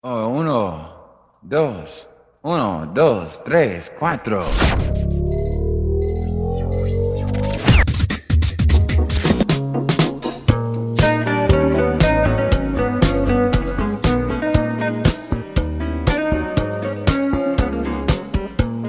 Oh, 0.00 0.28
uno, 0.28 0.94
dos, 1.42 2.08
uno, 2.42 2.86
dos, 2.94 3.42
tres, 3.44 3.90
cuatro. 3.98 4.44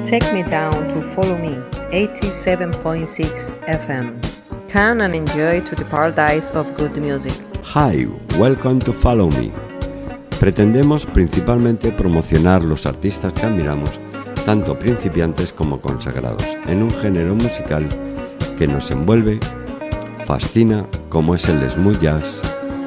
Take 0.04 0.32
me 0.32 0.44
down 0.44 0.88
to 0.90 1.02
follow 1.02 1.40
me, 1.40 1.56
87.6 1.90 3.56
FM. 3.66 4.22
Come 4.70 5.02
and 5.02 5.16
enjoy 5.16 5.62
to 5.62 5.76
the 5.76 5.86
paradise 5.86 6.52
of 6.52 6.76
good 6.76 6.96
music. 6.98 7.34
Hi, 7.64 8.06
welcome 8.38 8.80
to 8.82 8.94
Follow 8.94 9.32
Me. 9.32 9.52
Pretendemos 10.40 11.06
principalmente 11.06 11.92
promocionar 11.92 12.64
los 12.64 12.86
artistas 12.86 13.34
que 13.34 13.46
admiramos, 13.46 14.00
tanto 14.46 14.80
principiantes 14.80 15.52
como 15.52 15.82
consagrados, 15.82 16.46
en 16.66 16.82
un 16.82 16.92
género 16.92 17.36
musical 17.36 17.86
que 18.58 18.66
nos 18.66 18.90
envuelve, 18.90 19.38
fascina, 20.26 20.88
como 21.10 21.36
es 21.36 21.50
el 21.50 21.70
smooth 21.70 22.00
jazz 22.00 22.42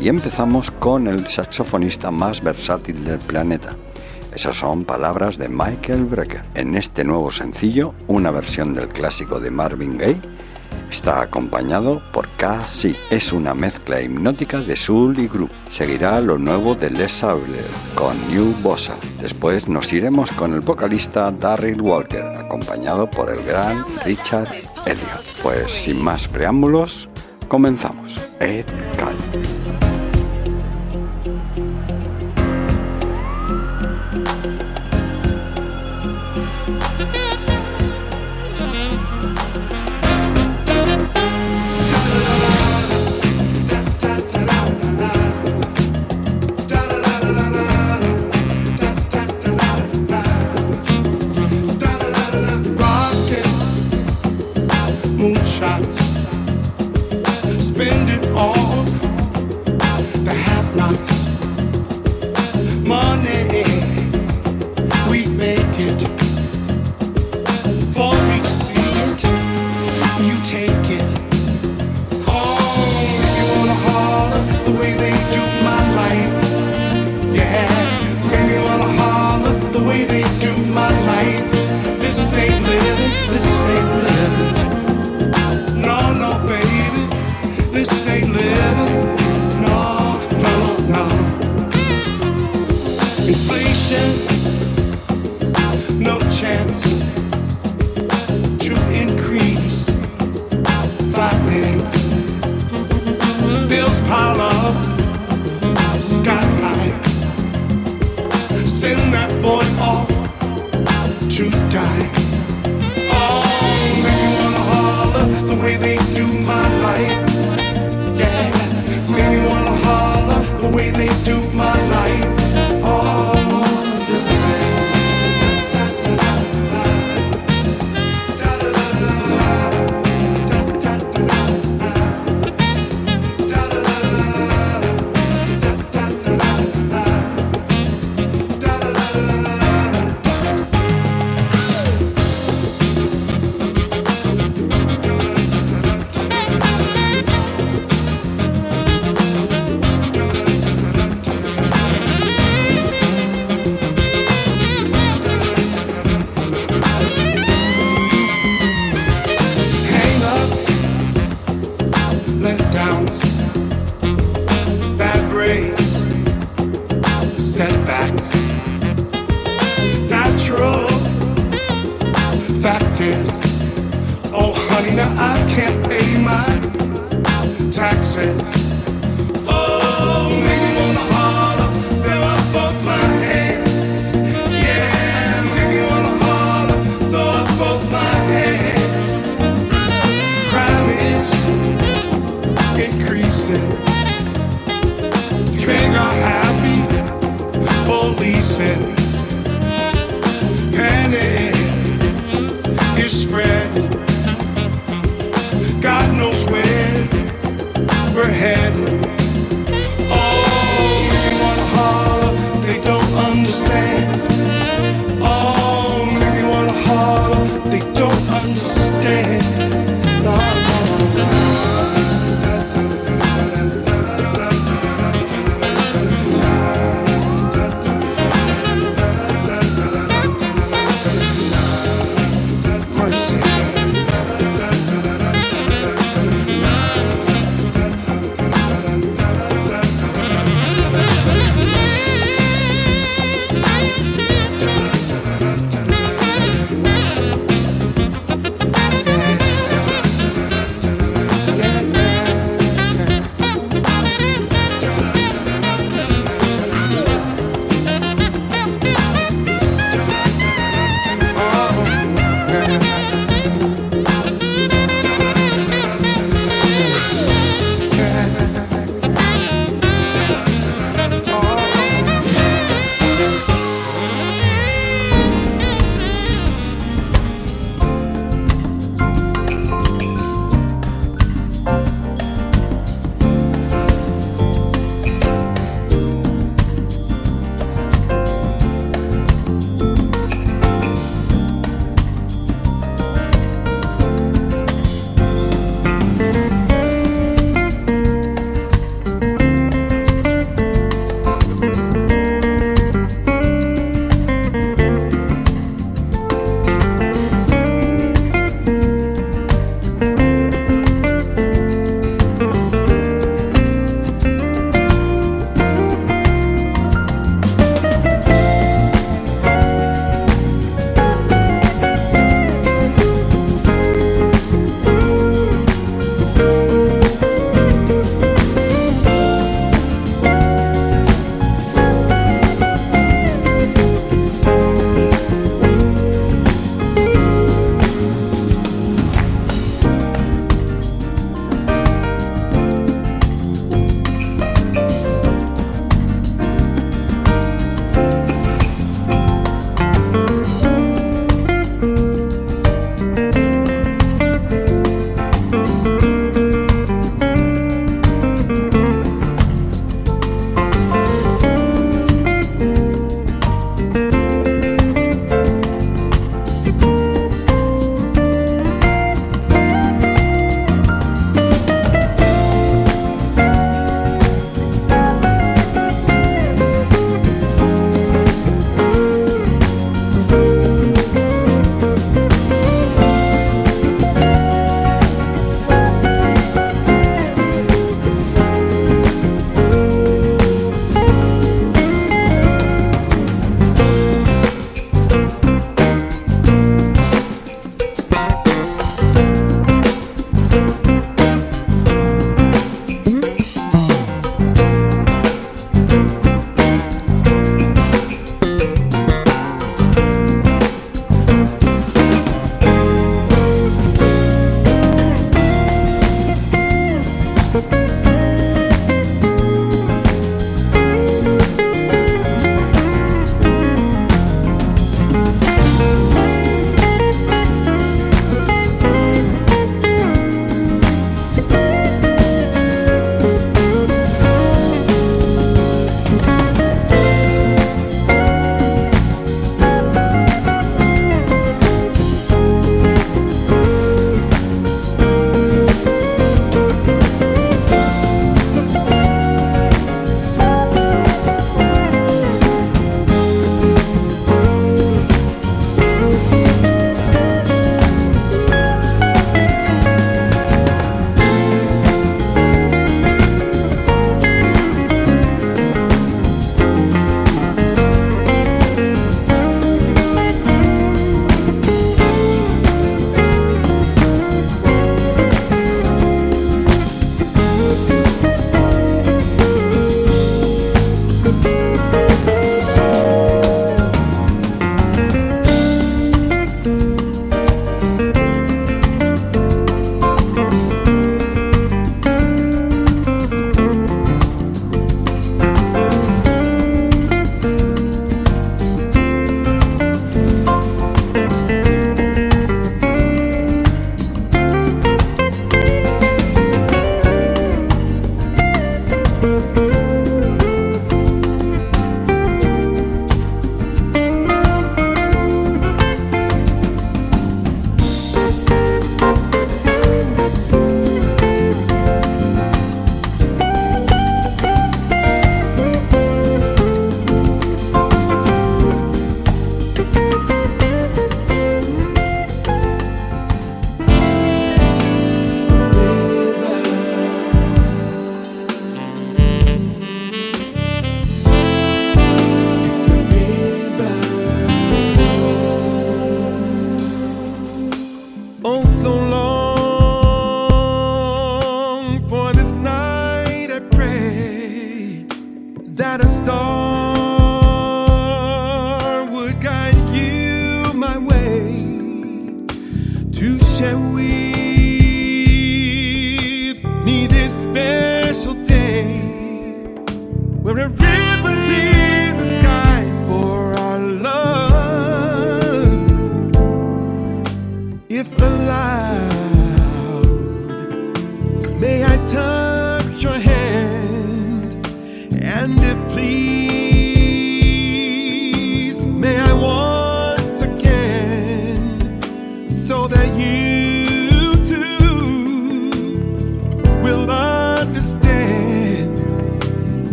Y 0.00 0.08
empezamos 0.08 0.72
con 0.72 1.06
el 1.06 1.28
saxofonista 1.28 2.10
más 2.10 2.42
versátil 2.42 3.04
del 3.04 3.20
planeta. 3.20 3.76
Esas 4.34 4.56
son 4.56 4.84
palabras 4.84 5.38
de 5.38 5.48
Michael 5.48 6.06
Brecker. 6.06 6.42
En 6.54 6.74
este 6.74 7.04
nuevo 7.04 7.30
sencillo, 7.30 7.94
una 8.08 8.32
versión 8.32 8.74
del 8.74 8.88
clásico 8.88 9.38
de 9.38 9.52
Marvin 9.52 9.96
Gaye, 9.96 10.20
Está 10.92 11.22
acompañado 11.22 12.02
por 12.12 12.28
K.C. 12.36 12.94
Es 13.08 13.32
una 13.32 13.54
mezcla 13.54 14.02
hipnótica 14.02 14.60
de 14.60 14.76
soul 14.76 15.18
y 15.18 15.26
groove. 15.26 15.50
Seguirá 15.70 16.20
lo 16.20 16.36
nuevo 16.36 16.74
de 16.74 16.90
Les 16.90 17.10
Sauler 17.10 17.64
con 17.94 18.14
New 18.28 18.54
Bossa. 18.62 18.94
Después 19.18 19.70
nos 19.70 19.90
iremos 19.94 20.30
con 20.32 20.52
el 20.52 20.60
vocalista 20.60 21.32
Darryl 21.32 21.80
Walker, 21.80 22.26
acompañado 22.36 23.10
por 23.10 23.30
el 23.30 23.42
gran 23.42 23.82
Richard 24.04 24.48
Elliot. 24.84 25.24
Pues 25.42 25.72
sin 25.72 25.98
más 25.98 26.28
preámbulos, 26.28 27.08
comenzamos. 27.48 28.20
Ed 28.38 28.66
Cal. 28.98 29.91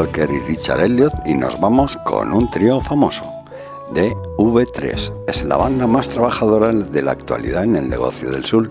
Walker 0.00 0.30
y 0.30 0.40
Richard 0.40 0.80
Elliot 0.80 1.12
y 1.26 1.34
nos 1.34 1.60
vamos 1.60 1.98
con 2.06 2.32
un 2.32 2.50
trío 2.50 2.80
famoso. 2.80 3.22
De 3.92 4.16
V3 4.38 5.12
es 5.28 5.44
la 5.44 5.58
banda 5.58 5.86
más 5.86 6.08
trabajadora 6.08 6.72
de 6.72 7.02
la 7.02 7.10
actualidad 7.10 7.64
en 7.64 7.76
el 7.76 7.90
negocio 7.90 8.30
del 8.30 8.46
sur, 8.46 8.70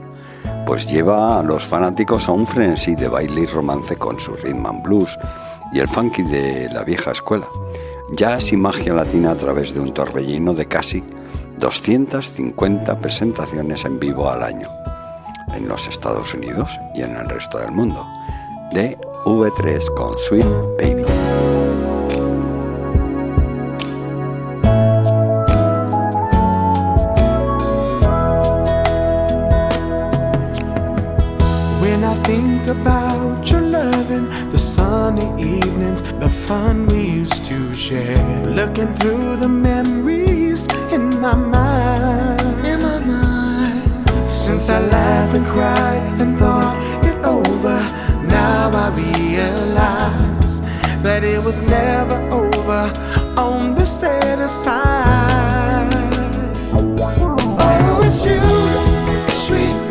pues 0.65 0.87
lleva 0.87 1.39
a 1.39 1.43
los 1.43 1.63
fanáticos 1.63 2.27
a 2.27 2.31
un 2.31 2.47
frenesí 2.47 2.95
de 2.95 3.07
baile 3.07 3.41
y 3.41 3.45
romance 3.45 3.95
con 3.95 4.19
su 4.19 4.31
rhythm 4.37 4.65
and 4.65 4.81
blues 4.81 5.19
y 5.71 5.77
el 5.77 5.87
funky 5.87 6.23
de 6.23 6.67
la 6.73 6.83
vieja 6.83 7.11
escuela. 7.11 7.45
Jazz 8.13 8.51
y 8.51 8.57
magia 8.57 8.95
latina 8.95 9.29
a 9.29 9.37
través 9.37 9.75
de 9.75 9.81
un 9.81 9.93
torbellino 9.93 10.55
de 10.55 10.65
casi 10.65 11.03
250 11.59 12.97
presentaciones 12.97 13.85
en 13.85 13.99
vivo 13.99 14.31
al 14.31 14.41
año 14.41 14.67
en 15.53 15.67
los 15.67 15.87
Estados 15.87 16.33
Unidos 16.33 16.79
y 16.95 17.03
en 17.03 17.15
el 17.15 17.29
resto 17.29 17.59
del 17.59 17.71
mundo. 17.71 18.03
De 18.71 18.97
V3 19.25 19.93
con 19.95 20.17
Sweet 20.17 20.45
Baby. 20.77 21.03
When 31.81 32.03
I 32.03 32.15
think 32.23 32.67
about 32.67 33.49
your 33.49 33.61
loving, 33.61 34.29
the 34.51 34.57
sunny 34.57 35.27
evenings, 35.41 36.01
the 36.19 36.29
fun 36.29 36.87
we 36.87 37.01
used 37.21 37.45
to 37.45 37.73
share, 37.73 38.45
looking 38.45 38.93
through 38.95 39.37
the 39.37 39.49
memories 39.49 40.67
in 40.91 41.19
my 41.19 41.35
mind. 41.35 42.65
In 42.65 42.81
my 42.81 42.99
mind. 42.99 44.29
Since 44.29 44.69
I 44.69 44.79
laughed 44.79 45.35
and 45.35 45.45
cried 45.47 46.21
and 46.21 46.37
thought 46.37 46.78
that 51.09 51.23
it 51.23 51.43
was 51.43 51.59
never 51.61 52.17
over 52.29 52.83
on 53.35 53.73
the 53.73 53.83
set 53.83 54.37
aside. 54.37 55.89
Oh, 56.71 58.03
it's 58.05 58.23
you, 58.25 58.39
sweet 59.33 59.88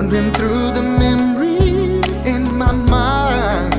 wandering 0.00 0.32
through 0.32 0.70
the 0.72 0.80
memories 0.80 2.24
in 2.24 2.42
my 2.56 2.72
mind. 2.72 3.74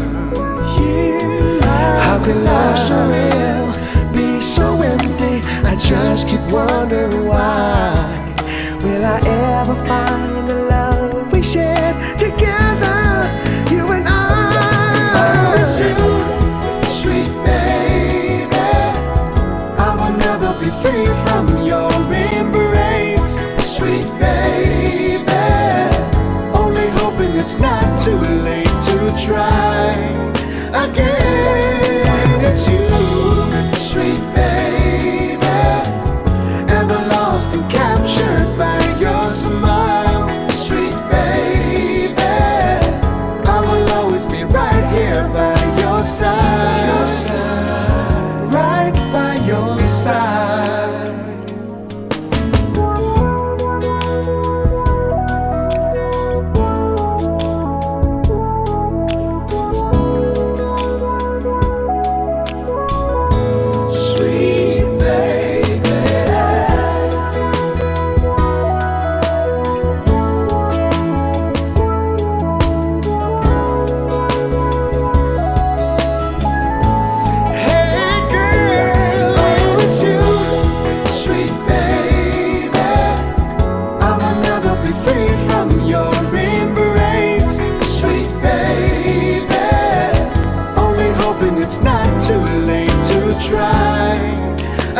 How 2.05 2.23
can 2.23 2.45
love 2.45 2.77
so 2.77 2.97
real 3.09 4.13
be 4.13 4.39
so 4.39 4.83
empty? 4.83 5.41
I 5.65 5.75
just 5.75 6.27
keep 6.27 6.41
wondering 6.41 7.25
why. 7.25 8.35
Will 8.83 9.03
I 9.03 9.19
ever 9.25 9.75
find 9.87 10.30
try 29.21 29.80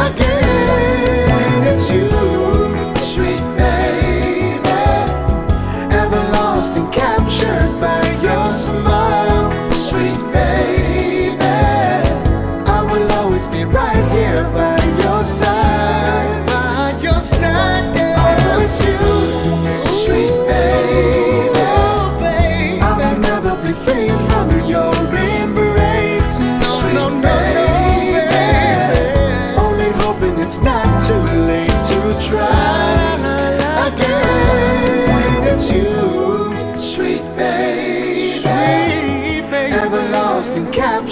again. 0.01 0.40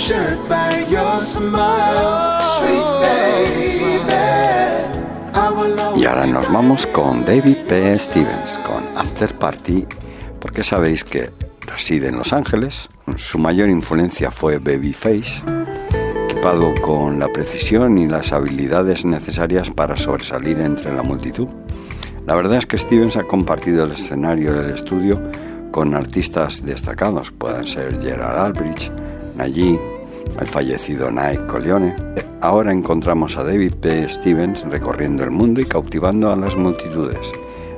Captured 0.09 0.37
by 0.49 0.85
your 0.89 1.21
smile, 1.21 2.41
sweet 2.41 2.83
baby. 3.01 3.79
Y 5.95 6.05
ahora 6.05 6.25
nos 6.25 6.51
vamos 6.51 6.87
con 6.87 7.25
David 7.25 7.57
P. 7.67 7.97
Stevens, 7.99 8.59
con 8.59 8.83
After 8.97 9.33
Party, 9.35 9.85
porque 10.39 10.63
sabéis 10.63 11.03
que 11.03 11.29
reside 11.67 12.07
en 12.07 12.17
Los 12.17 12.33
Ángeles. 12.33 12.89
Su 13.17 13.37
mayor 13.37 13.69
influencia 13.69 14.31
fue 14.31 14.57
Babyface, 14.59 15.43
equipado 16.29 16.73
con 16.81 17.19
la 17.19 17.27
precisión 17.27 17.97
y 17.97 18.07
las 18.07 18.31
habilidades 18.31 19.05
necesarias 19.05 19.69
para 19.69 19.97
sobresalir 19.97 20.59
entre 20.61 20.93
la 20.93 21.03
multitud. 21.03 21.47
La 22.25 22.35
verdad 22.35 22.57
es 22.57 22.65
que 22.65 22.77
Stevens 22.77 23.17
ha 23.17 23.23
compartido 23.23 23.83
el 23.83 23.91
escenario 23.91 24.53
del 24.53 24.71
estudio 24.71 25.21
con 25.71 25.93
artistas 25.93 26.65
destacados, 26.65 27.31
pueden 27.31 27.67
ser 27.67 28.01
Gerard 28.01 28.37
Albridge, 28.37 28.91
Najee, 29.35 29.98
el 30.39 30.47
fallecido 30.47 31.11
Nike 31.11 31.45
Coleone. 31.47 31.95
Ahora 32.41 32.71
encontramos 32.71 33.37
a 33.37 33.43
David 33.43 33.73
P. 33.75 34.07
Stevens 34.07 34.63
recorriendo 34.63 35.23
el 35.23 35.31
mundo 35.31 35.59
y 35.59 35.65
cautivando 35.65 36.31
a 36.31 36.35
las 36.35 36.55
multitudes, 36.55 37.31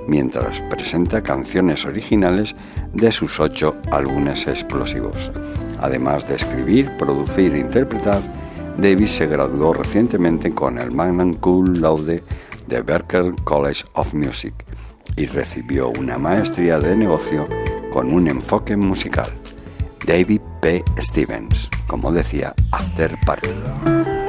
mientras 0.07 0.61
presenta 0.61 1.21
canciones 1.21 1.85
originales 1.85 2.55
de 2.93 3.11
sus 3.11 3.39
ocho 3.39 3.75
álbumes 3.91 4.47
explosivos. 4.47 5.31
Además 5.79 6.27
de 6.27 6.35
escribir, 6.35 6.91
producir 6.97 7.55
e 7.55 7.59
interpretar, 7.59 8.21
David 8.77 9.07
se 9.07 9.25
graduó 9.25 9.73
recientemente 9.73 10.51
con 10.51 10.77
el 10.77 10.91
Magna 10.91 11.31
Cum 11.39 11.73
Laude 11.79 12.23
de 12.67 12.81
Berklee 12.81 13.35
College 13.43 13.83
of 13.93 14.13
Music 14.13 14.53
y 15.17 15.25
recibió 15.25 15.89
una 15.99 16.17
maestría 16.17 16.79
de 16.79 16.95
negocio 16.95 17.47
con 17.91 18.13
un 18.13 18.27
enfoque 18.27 18.77
musical. 18.77 19.40
David 20.05 20.41
P. 20.61 20.83
Stevens, 20.99 21.69
como 21.87 22.11
decía, 22.11 22.53
After 22.71 23.17
Party. 23.25 24.20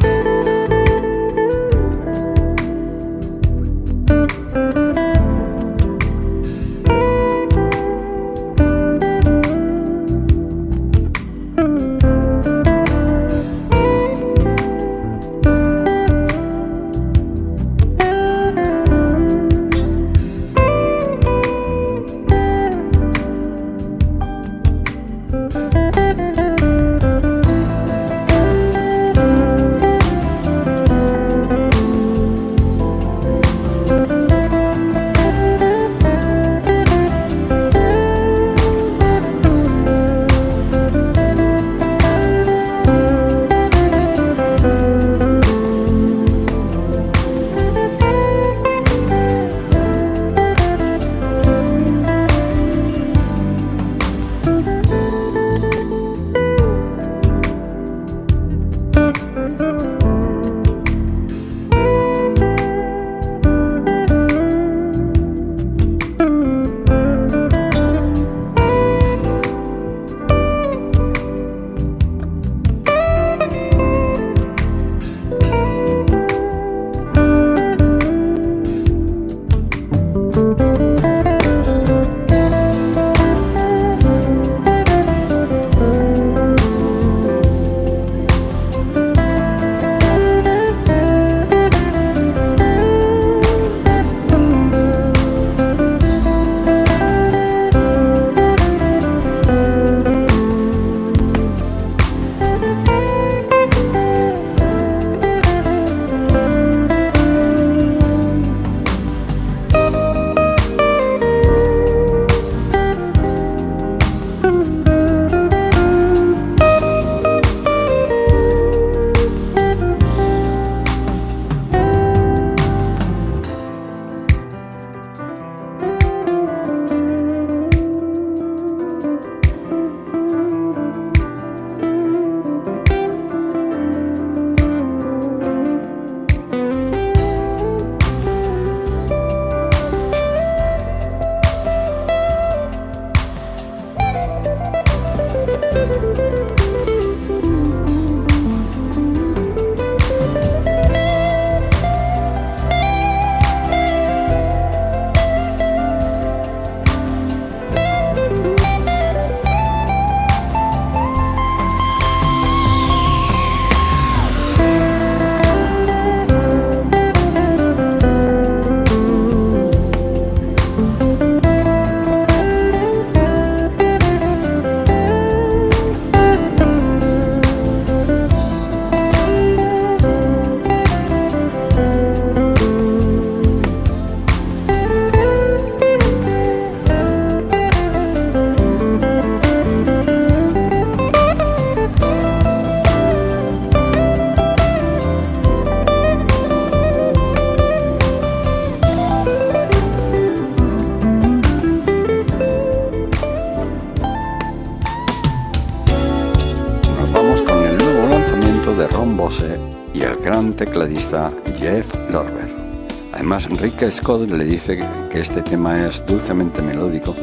Enrique 213.82 214.00
Scott 214.00 214.28
le 214.28 214.44
dice 214.44 214.78
que 215.10 215.18
este 215.18 215.42
tema 215.42 215.88
es 215.88 216.06
dulcemente 216.06 216.62
melódico, 216.62 217.16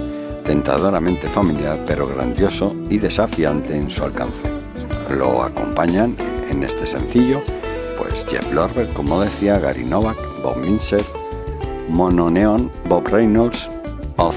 tentadoramente 0.43 1.29
familiar, 1.29 1.79
pero 1.87 2.05
grandioso 2.05 2.75
y 2.89 2.97
desafiante 2.97 3.77
en 3.77 3.89
su 3.89 4.03
alcance. 4.03 4.49
Lo 5.09 5.41
acompañan 5.43 6.17
en 6.51 6.61
este 6.63 6.85
sencillo, 6.85 7.41
pues 7.97 8.25
Jeff 8.27 8.51
Lorber, 8.51 8.89
como 8.89 9.21
decía, 9.21 9.57
Gary 9.57 9.85
Novak, 9.85 10.17
Bob 10.43 10.57
Minzer, 10.57 11.01
Mono 11.87 12.29
Neon, 12.29 12.69
Bob 12.89 13.07
Reynolds, 13.07 13.69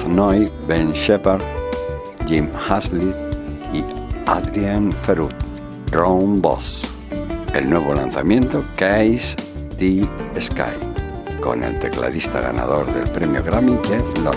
Noy, 0.08 0.48
Ben 0.68 0.92
Shepard, 0.92 1.42
Jim 2.28 2.48
Hasley 2.68 3.12
y 3.74 3.82
Adrian 4.26 4.92
Ferut, 4.92 5.34
Ron 5.90 6.40
Boss. 6.40 6.88
El 7.52 7.68
nuevo 7.68 7.92
lanzamiento 7.94 8.62
Case 8.76 9.34
the 9.76 10.40
Sky, 10.40 10.81
con 11.52 11.62
el 11.64 11.78
tecladista 11.78 12.40
ganador 12.40 12.86
del 12.94 13.10
premio 13.10 13.44
Grammy 13.44 13.78
Jeff. 13.84 14.31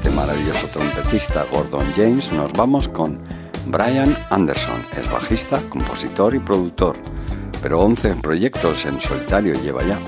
Este 0.00 0.16
maravilloso 0.16 0.66
trompetista 0.68 1.44
Gordon 1.52 1.84
James, 1.94 2.32
nos 2.32 2.50
vamos 2.54 2.88
con 2.88 3.18
Brian 3.66 4.16
Anderson. 4.30 4.82
Es 4.96 5.10
bajista, 5.10 5.60
compositor 5.68 6.34
y 6.34 6.38
productor, 6.38 6.96
pero 7.60 7.80
11 7.80 8.14
proyectos 8.14 8.86
en 8.86 8.98
solitario 8.98 9.52
lleva 9.60 9.84
ya. 9.84 9.98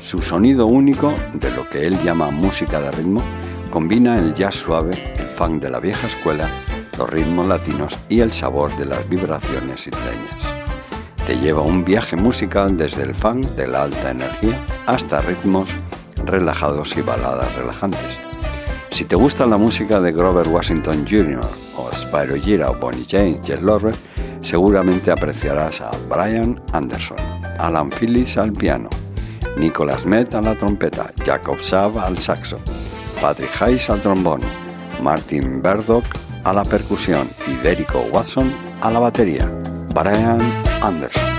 Su 0.00 0.22
sonido 0.22 0.66
único, 0.66 1.14
de 1.34 1.52
lo 1.52 1.68
que 1.68 1.86
él 1.86 2.02
llama 2.02 2.32
música 2.32 2.80
de 2.80 2.90
ritmo, 2.90 3.22
combina 3.70 4.18
el 4.18 4.34
jazz 4.34 4.56
suave, 4.56 5.14
el 5.16 5.26
funk 5.26 5.62
de 5.62 5.70
la 5.70 5.78
vieja 5.78 6.08
escuela, 6.08 6.48
los 6.98 7.08
ritmos 7.08 7.46
latinos 7.46 7.96
y 8.08 8.18
el 8.18 8.32
sabor 8.32 8.76
de 8.76 8.86
las 8.86 9.08
vibraciones 9.08 9.86
isleñas. 9.86 10.40
Te 11.24 11.38
lleva 11.38 11.62
un 11.62 11.84
viaje 11.84 12.16
musical 12.16 12.76
desde 12.76 13.04
el 13.04 13.14
funk 13.14 13.46
de 13.50 13.68
la 13.68 13.84
alta 13.84 14.10
energía 14.10 14.58
hasta 14.86 15.20
ritmos 15.20 15.70
relajados 16.24 16.96
y 16.96 17.02
baladas 17.02 17.54
relajantes. 17.54 18.27
Si 18.98 19.04
te 19.04 19.14
gusta 19.14 19.46
la 19.46 19.56
música 19.56 20.00
de 20.00 20.10
Grover 20.10 20.48
Washington 20.48 21.06
Jr. 21.08 21.48
o 21.76 21.88
Spyro 21.94 22.34
Gira 22.34 22.68
o 22.68 22.74
Bonnie 22.74 23.06
James, 23.08 23.40
Jet 23.42 23.62
Lorre, 23.62 23.92
seguramente 24.40 25.12
apreciarás 25.12 25.80
a 25.80 25.92
Brian 26.08 26.60
Anderson, 26.72 27.16
Alan 27.60 27.90
Phillips 27.90 28.36
al 28.38 28.52
piano, 28.52 28.90
Nicholas 29.56 30.04
Met 30.04 30.34
a 30.34 30.42
la 30.42 30.56
trompeta, 30.56 31.12
Jacob 31.24 31.60
Saab 31.60 31.96
al 31.96 32.18
saxo, 32.18 32.58
Patrick 33.20 33.62
Hayes 33.62 33.88
al 33.88 34.00
trombón, 34.00 34.40
Martin 35.00 35.62
Berdock 35.62 36.04
a 36.42 36.52
la 36.52 36.64
percusión 36.64 37.30
y 37.46 37.54
Derico 37.62 38.00
Watson 38.10 38.52
a 38.80 38.90
la 38.90 38.98
batería. 38.98 39.48
Brian 39.94 40.40
Anderson. 40.82 41.37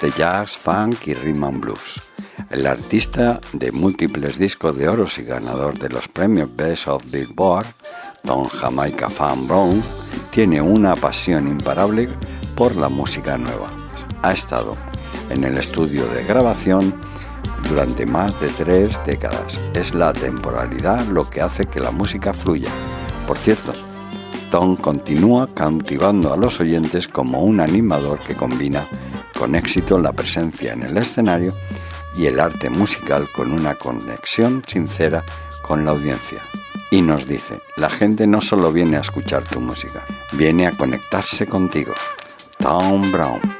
De 0.00 0.10
jazz, 0.10 0.56
funk 0.56 1.06
y 1.06 1.14
rhythm 1.14 1.44
and 1.44 1.60
blues. 1.60 2.00
El 2.50 2.66
artista 2.66 3.40
de 3.52 3.70
múltiples 3.70 4.38
discos 4.38 4.76
de 4.76 4.88
oro 4.88 5.04
y 5.16 5.22
ganador 5.22 5.78
de 5.78 5.88
los 5.88 6.08
premios 6.08 6.48
Best 6.56 6.88
of 6.88 7.04
Billboard, 7.10 7.66
Tom 8.24 8.48
Jamaica 8.48 9.08
Fan 9.08 9.46
Brown, 9.46 9.82
tiene 10.30 10.60
una 10.60 10.96
pasión 10.96 11.48
imparable 11.48 12.08
por 12.56 12.76
la 12.76 12.88
música 12.88 13.36
nueva. 13.36 13.70
Ha 14.22 14.32
estado 14.32 14.76
en 15.28 15.44
el 15.44 15.58
estudio 15.58 16.06
de 16.06 16.24
grabación 16.24 16.94
durante 17.68 18.06
más 18.06 18.40
de 18.40 18.48
tres 18.48 19.00
décadas. 19.04 19.60
Es 19.74 19.94
la 19.94 20.12
temporalidad 20.12 21.06
lo 21.06 21.28
que 21.28 21.40
hace 21.40 21.66
que 21.66 21.80
la 21.80 21.90
música 21.90 22.32
fluya. 22.32 22.70
Por 23.26 23.38
cierto, 23.38 23.72
Tom 24.50 24.76
continúa 24.76 25.48
cautivando 25.54 26.32
a 26.32 26.36
los 26.36 26.58
oyentes 26.60 27.06
como 27.06 27.42
un 27.42 27.60
animador 27.60 28.18
que 28.18 28.34
combina 28.34 28.84
con 29.40 29.54
éxito 29.54 29.98
la 29.98 30.12
presencia 30.12 30.74
en 30.74 30.82
el 30.82 30.98
escenario 30.98 31.54
y 32.14 32.26
el 32.26 32.38
arte 32.38 32.68
musical 32.68 33.26
con 33.32 33.52
una 33.52 33.74
conexión 33.74 34.62
sincera 34.66 35.24
con 35.62 35.86
la 35.86 35.92
audiencia. 35.92 36.40
Y 36.90 37.00
nos 37.00 37.26
dice, 37.26 37.58
la 37.78 37.88
gente 37.88 38.26
no 38.26 38.42
solo 38.42 38.70
viene 38.70 38.98
a 38.98 39.00
escuchar 39.00 39.44
tu 39.44 39.58
música, 39.58 40.04
viene 40.32 40.66
a 40.66 40.72
conectarse 40.72 41.46
contigo. 41.46 41.94
Tom 42.58 43.10
Brown. 43.10 43.59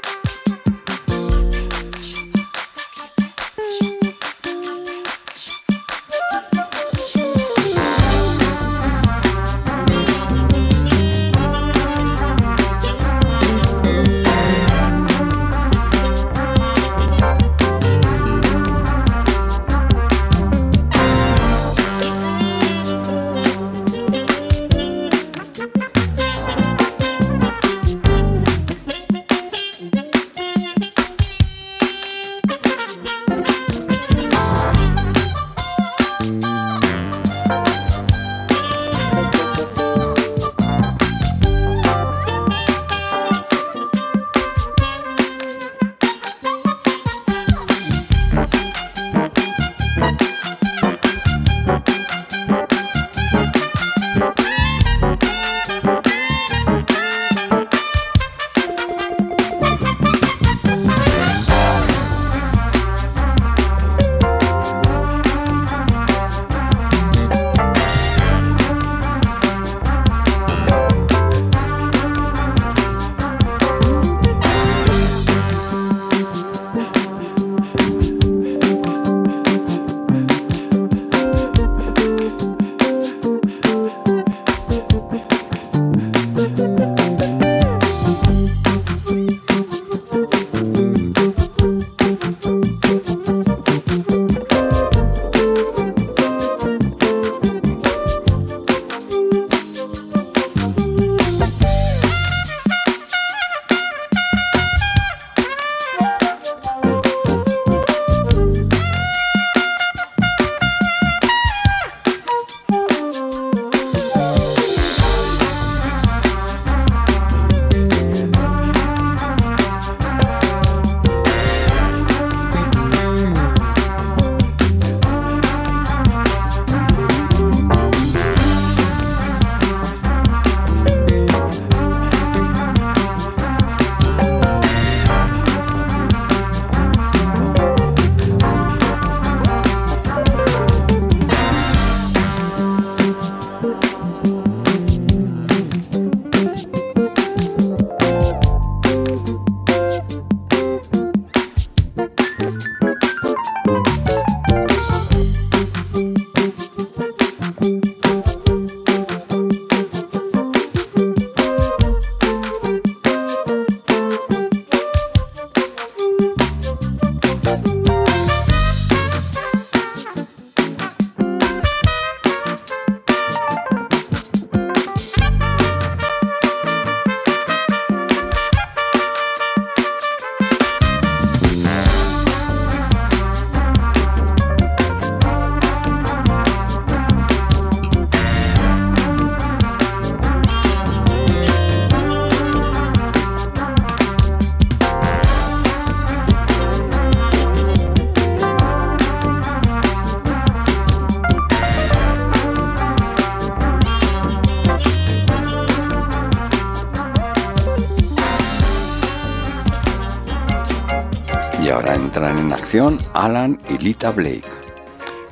Alan 213.13 213.61
y 213.69 213.77
Lita 213.77 214.11
Blake. 214.11 214.49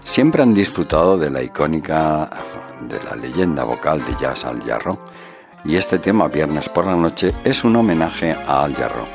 Siempre 0.05 0.43
han 0.43 0.53
disfrutado 0.53 1.17
de 1.17 1.31
la 1.31 1.43
icónica, 1.43 2.29
de 2.83 3.03
la 3.03 3.17
leyenda 3.17 3.65
vocal 3.65 4.05
de 4.05 4.15
jazz 4.21 4.45
Al 4.45 4.63
Jarro, 4.63 4.99
y 5.65 5.77
este 5.77 5.99
tema 5.99 6.29
Viernes 6.29 6.69
por 6.69 6.85
la 6.85 6.95
Noche 6.95 7.33
es 7.45 7.65
un 7.65 7.75
homenaje 7.77 8.33
a 8.47 8.65
Al 8.65 8.75
Jarro. 8.75 9.07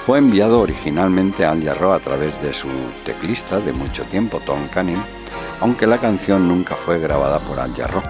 Fue 0.00 0.18
enviado 0.18 0.60
originalmente 0.60 1.46
a 1.46 1.52
Al 1.52 1.64
Jarro 1.64 1.94
a 1.94 2.00
través 2.00 2.40
de 2.42 2.52
su 2.52 2.68
teclista 3.02 3.58
de 3.60 3.72
mucho 3.72 4.04
tiempo, 4.04 4.42
Tom 4.44 4.66
Canning, 4.68 5.02
aunque 5.60 5.86
la 5.86 5.98
canción 5.98 6.46
nunca 6.46 6.74
fue 6.74 6.98
grabada 6.98 7.38
por 7.38 7.58
Al 7.60 7.74
Jarro. 7.74 8.02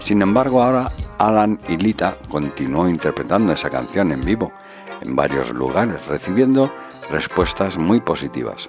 Sin 0.00 0.20
embargo, 0.20 0.62
ahora 0.62 0.90
Alan 1.16 1.58
y 1.66 1.78
Lita 1.78 2.18
continuó 2.28 2.90
interpretando 2.90 3.54
esa 3.54 3.70
canción 3.70 4.12
en 4.12 4.22
vivo 4.22 4.52
en 5.00 5.16
varios 5.16 5.50
lugares, 5.50 6.06
recibiendo 6.06 6.70
respuestas 7.10 7.78
muy 7.78 8.00
positivas. 8.00 8.68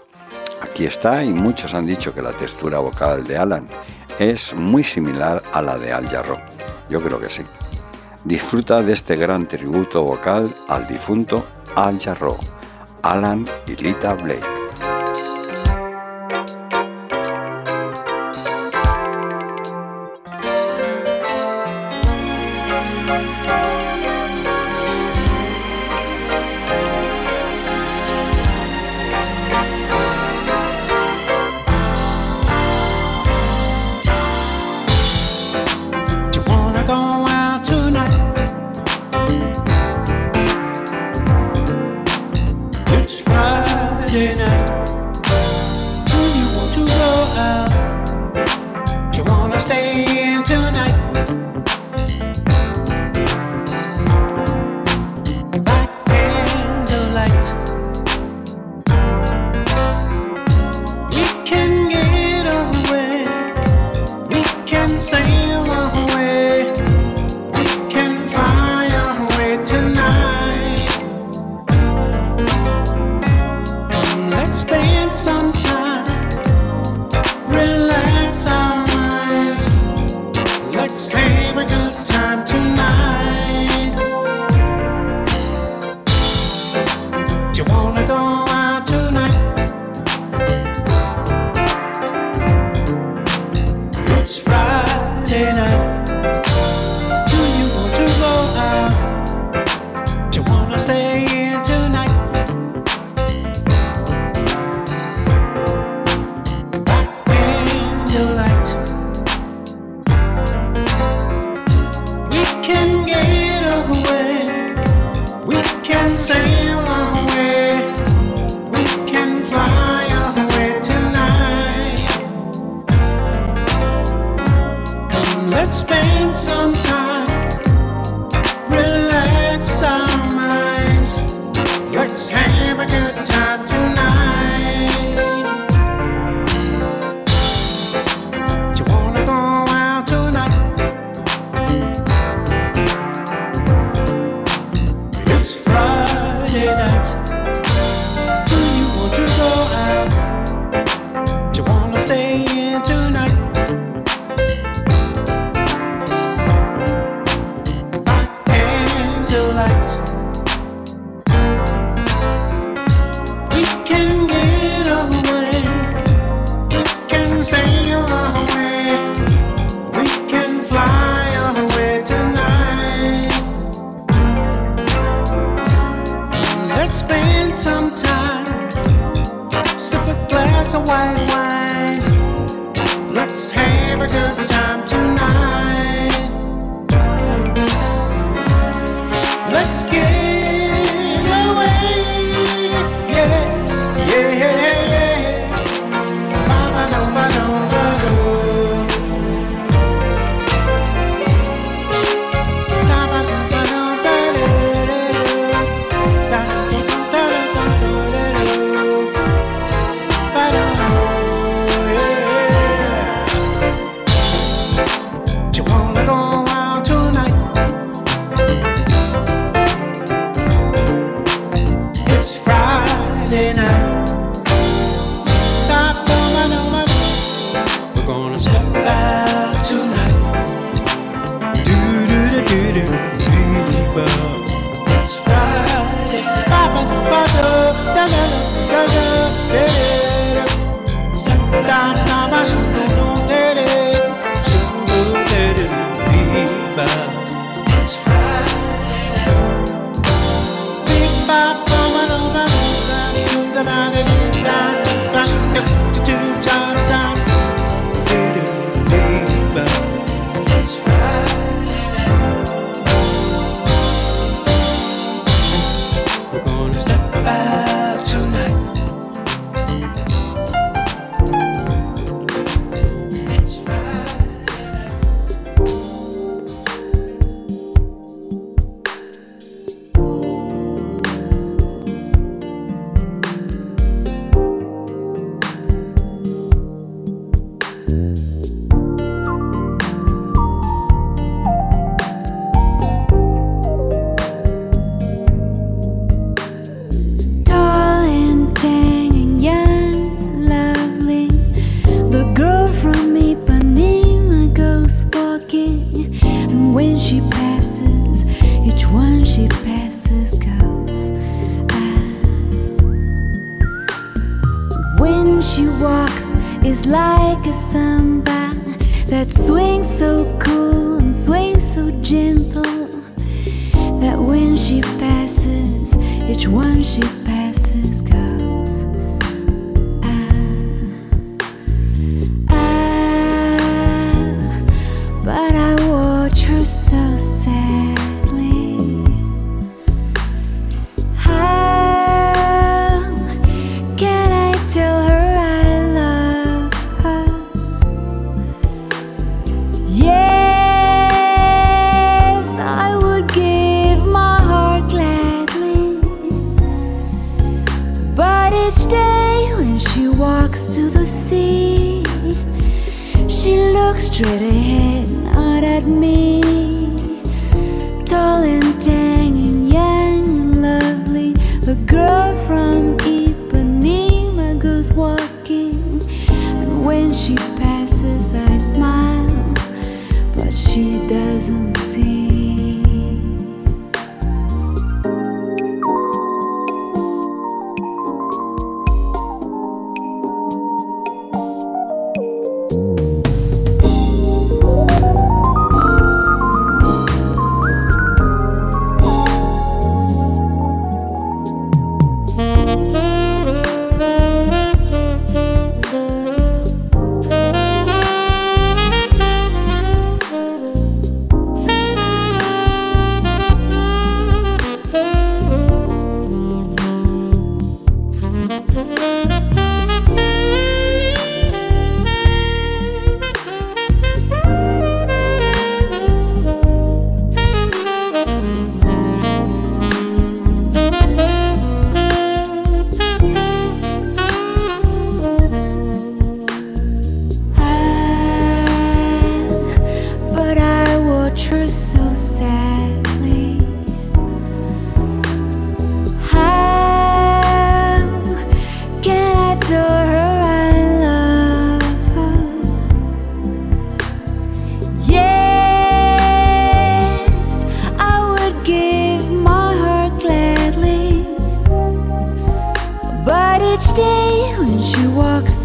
Aquí 0.74 0.88
está 0.88 1.24
y 1.24 1.30
muchos 1.30 1.76
han 1.76 1.86
dicho 1.86 2.15
que 2.15 2.24
la 2.24 2.32
textura 2.32 2.80
vocal 2.80 3.28
de 3.28 3.38
Alan 3.38 3.67
es 4.17 4.55
muy 4.55 4.84
similar 4.84 5.43
a 5.53 5.61
la 5.61 5.78
de 5.78 5.93
Al 5.93 6.09
Jarro. 6.09 6.41
Yo 6.89 6.99
creo 6.99 7.19
que 7.19 7.30
sí. 7.30 7.43
disfruta 8.26 8.82
de 8.82 8.93
este 8.93 9.15
gran 9.15 9.47
tributo 9.47 10.01
vocal 10.01 10.49
al 10.69 10.88
difunto 10.88 11.45
Al 11.76 11.99
Jarreau, 11.99 12.38
Alan 13.03 13.47
y 13.67 13.76
Lita 13.76 14.15
Blake. 14.15 14.53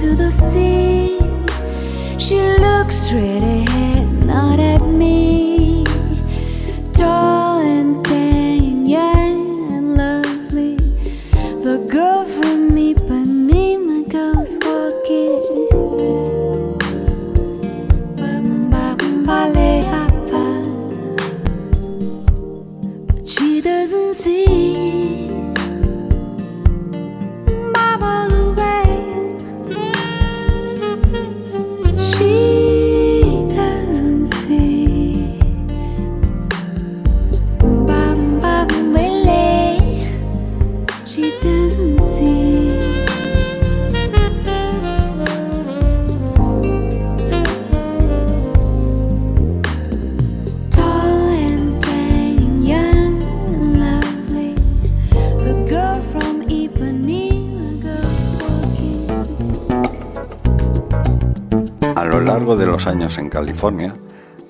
To 0.00 0.14
the 0.14 0.30
sea, 0.30 1.18
she 2.20 2.38
looks 2.60 2.94
straight 2.94 3.57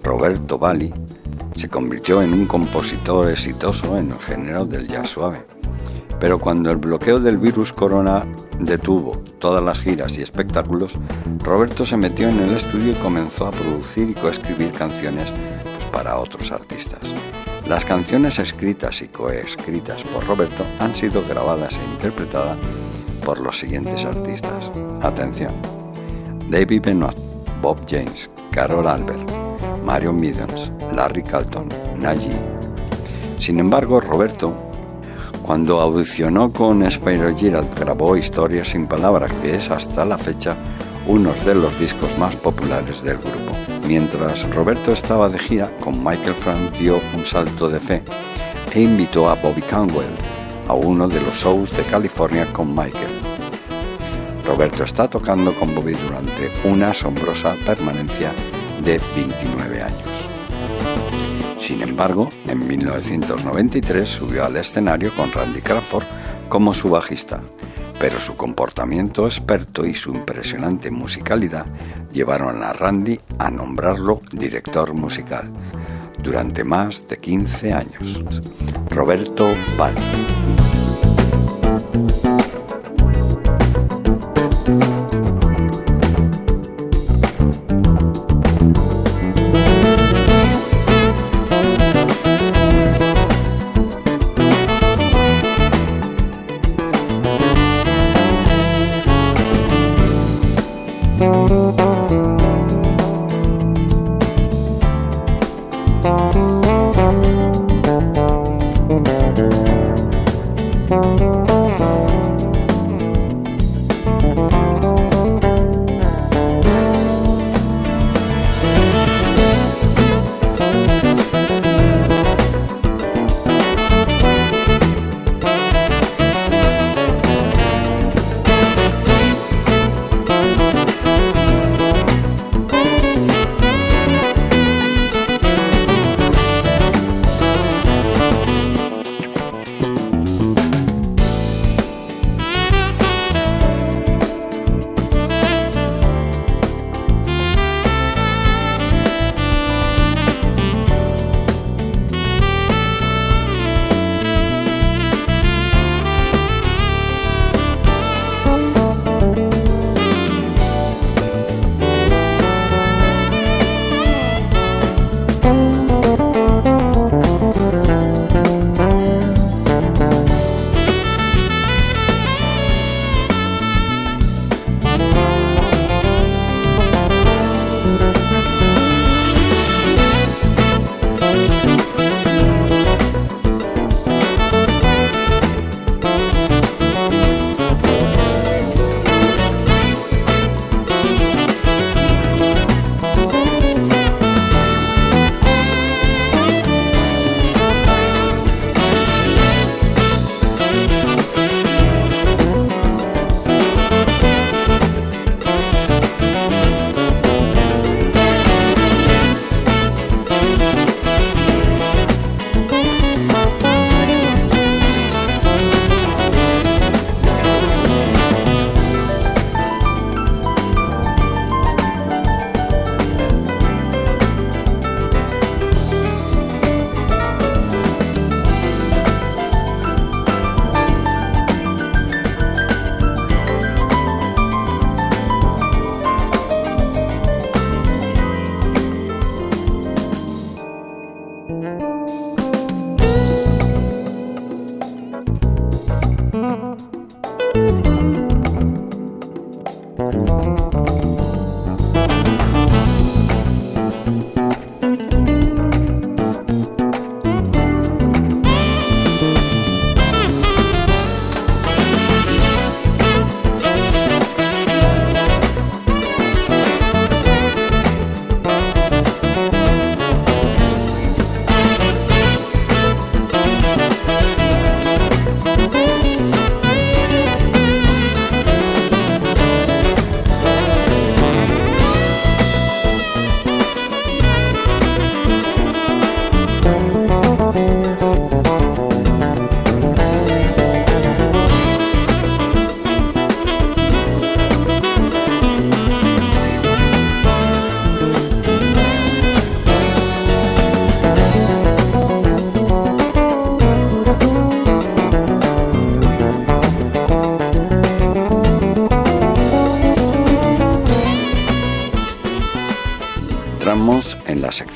Roberto 0.03 0.59
Bali 0.59 0.93
se 1.57 1.67
convirtió 1.69 2.21
en 2.21 2.35
un 2.35 2.45
compositor 2.45 3.31
exitoso 3.31 3.97
en 3.97 4.11
el 4.11 4.19
género 4.19 4.67
del 4.67 4.87
jazz 4.87 5.09
suave. 5.09 5.47
Pero 6.21 6.39
cuando 6.39 6.71
el 6.71 6.77
bloqueo 6.77 7.19
del 7.19 7.39
virus 7.39 7.73
corona 7.73 8.27
detuvo 8.61 9.13
todas 9.39 9.65
las 9.65 9.81
giras 9.81 10.19
y 10.19 10.23
espectáculos, 10.23 10.99
Roberto 11.43 11.87
se 11.87 11.97
metió 11.97 12.29
en 12.29 12.39
el 12.41 12.55
estudio 12.55 12.93
y 12.93 12.97
comenzó 12.97 13.47
a 13.47 13.51
producir 13.51 14.11
y 14.11 14.15
coescribir 14.15 14.73
canciones 14.73 15.33
pues, 15.63 15.87
para 15.87 16.19
otros 16.19 16.53
artistas. 16.53 17.15
Las 17.67 17.87
canciones 17.87 18.39
escritas 18.39 19.01
y 19.01 19.09
coescritas 19.09 20.03
por 20.03 20.27
Roberto 20.27 20.67
han 20.81 20.95
sido 20.95 21.25
grabadas 21.27 21.79
e 21.79 21.93
interpretadas 21.95 22.59
por 23.25 23.41
los 23.41 23.59
siguientes 23.59 24.05
artistas. 24.05 24.71
Atención. 25.01 25.55
David 26.51 26.83
Benoit, 26.83 27.19
Bob 27.63 27.79
James, 27.89 28.31
Carol 28.51 28.87
Albert, 28.87 29.31
Marion 29.85 30.17
Middens, 30.17 30.73
Larry 30.95 31.23
Carlton, 31.23 31.69
Najee. 31.99 32.39
Sin 33.39 33.61
embargo, 33.61 34.01
Roberto, 34.01 34.53
cuando 35.43 35.81
audicionó 35.81 36.53
con 36.53 36.89
Spyro 36.91 37.35
Girald, 37.37 37.75
grabó 37.79 38.17
Historias 38.17 38.69
sin 38.69 38.87
palabras, 38.87 39.33
que 39.41 39.57
es 39.57 39.71
hasta 39.71 40.05
la 40.05 40.19
fecha 40.19 40.57
uno 41.07 41.33
de 41.45 41.55
los 41.55 41.79
discos 41.81 42.19
más 42.19 42.37
populares 42.37 43.03
del 43.03 43.17
grupo. 43.17 43.53
Mientras 43.87 44.49
Roberto 44.55 44.93
estaba 44.93 45.29
de 45.31 45.39
gira, 45.39 45.71
con 45.81 46.05
Michael 46.05 46.35
Frank 46.35 46.73
dio 46.73 47.01
un 47.17 47.25
salto 47.25 47.71
de 47.71 47.79
fe 47.79 48.03
e 48.75 48.83
invitó 48.83 49.29
a 49.31 49.35
Bobby 49.35 49.63
Canwell 49.63 50.15
a 50.69 50.75
uno 50.75 51.09
de 51.09 51.21
los 51.23 51.35
shows 51.35 51.75
de 51.75 51.83
California 51.85 52.47
con 52.53 52.75
Michael. 52.75 53.18
Roberto 54.49 54.83
está 54.83 55.11
tocando 55.11 55.55
con 55.55 55.75
Bobby 55.75 55.93
durante 55.93 56.51
una 56.65 56.93
asombrosa 56.93 57.55
permanencia 57.67 58.33
de 58.83 58.99
29 59.15 59.83
años. 59.83 60.09
Sin 61.59 61.83
embargo, 61.83 62.31
en 62.47 62.67
1993 62.67 64.09
subió 64.09 64.47
al 64.47 64.57
escenario 64.57 65.15
con 65.15 65.31
Randy 65.33 65.61
Crawford 65.61 66.07
como 66.49 66.73
su 66.73 66.89
bajista, 66.89 67.43
pero 68.01 68.19
su 68.19 68.37
comportamiento 68.37 69.27
experto 69.27 69.85
y 69.85 69.93
su 69.93 70.15
impresionante 70.15 70.91
musicalidad 70.91 71.67
llevaron 72.11 72.63
a 72.63 72.73
Randy 72.73 73.21
a 73.39 73.51
nombrarlo 73.51 74.23
director 74.33 74.95
musical 74.95 75.53
durante 76.23 76.65
más 76.65 77.07
de 77.07 77.19
15 77.19 77.75
años. 77.75 78.23
Roberto 78.89 79.55
Bali. 79.77 80.01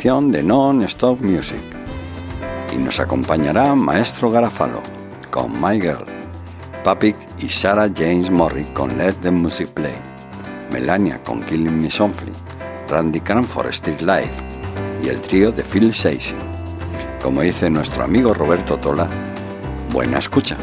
De 0.02 0.42
Non-Stop 0.42 1.20
Music. 1.20 1.62
Y 2.72 2.76
nos 2.76 2.98
acompañará 2.98 3.72
Maestro 3.76 4.32
Garafalo 4.32 4.82
con 5.30 5.52
My 5.62 5.80
Girl, 5.80 6.04
Papik 6.82 7.14
y 7.38 7.48
Sarah 7.48 7.88
James 7.96 8.28
Morris 8.28 8.66
con 8.74 8.98
Let 8.98 9.12
the 9.22 9.30
Music 9.30 9.68
Play, 9.68 9.94
Melania 10.72 11.22
con 11.22 11.40
Killing 11.42 11.80
Me 11.80 11.88
Softly, 11.88 12.32
Randy 12.88 13.20
Cranford 13.20 13.68
Street 13.68 14.00
Life 14.00 14.42
y 15.04 15.08
el 15.08 15.20
trío 15.20 15.52
de 15.52 15.62
Phil 15.62 15.92
Sacey. 15.92 16.34
Como 17.22 17.42
dice 17.42 17.70
nuestro 17.70 18.02
amigo 18.02 18.34
Roberto 18.34 18.78
Tola, 18.78 19.08
buena 19.92 20.18
escucha. 20.18 20.56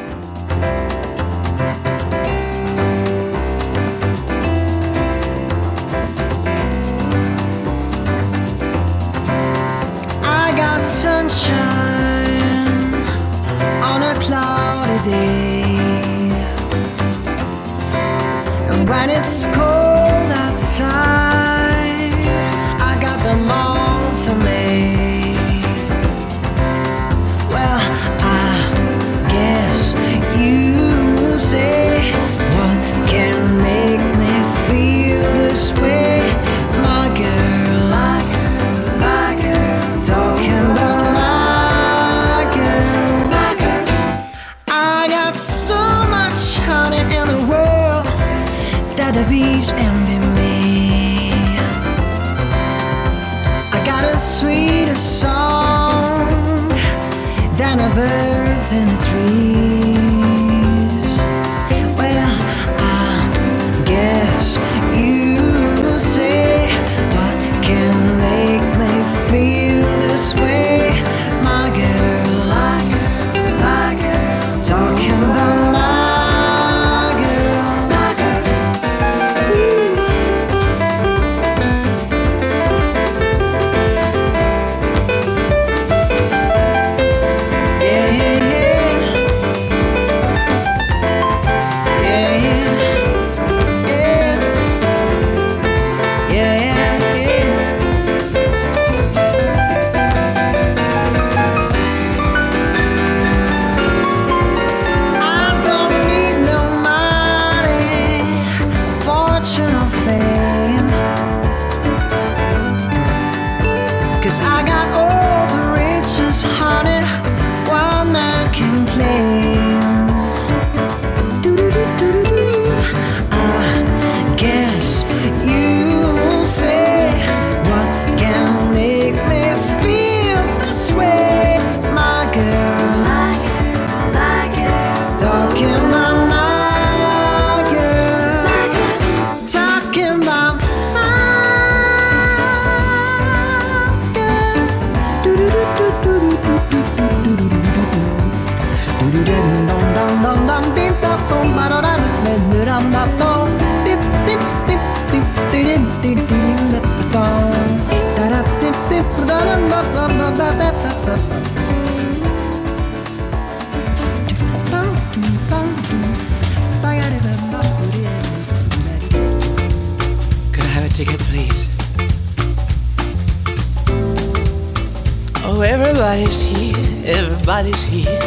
Everybody's 176.10 176.41
here, 176.41 176.76
everybody's 177.05 177.84
here. 177.84 178.20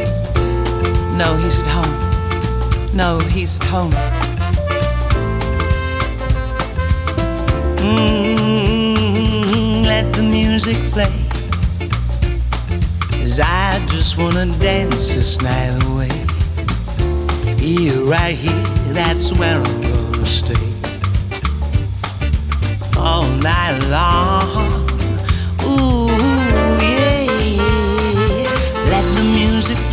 No, 1.16 1.36
he's 1.38 1.58
at 1.58 1.66
home. 1.66 1.96
No, 2.94 3.18
he's 3.18 3.56
at 3.56 3.64
home. 3.64 3.90
Mm, 7.82 9.82
let 9.84 10.12
the 10.12 10.22
music 10.22 10.76
play. 10.92 11.10
Cause 13.18 13.40
I 13.40 13.84
just 13.88 14.16
wanna 14.16 14.46
dance 14.60 15.14
this 15.14 15.42
night 15.42 15.82
away. 15.86 16.12
Here, 17.56 17.98
right 18.04 18.36
here, 18.36 18.62
that's 18.92 19.32
where 19.32 19.60
I'm 19.60 19.82
gonna 19.82 20.24
stay. 20.24 20.54
All 22.96 23.26
night 23.42 23.80
long. 23.90 24.71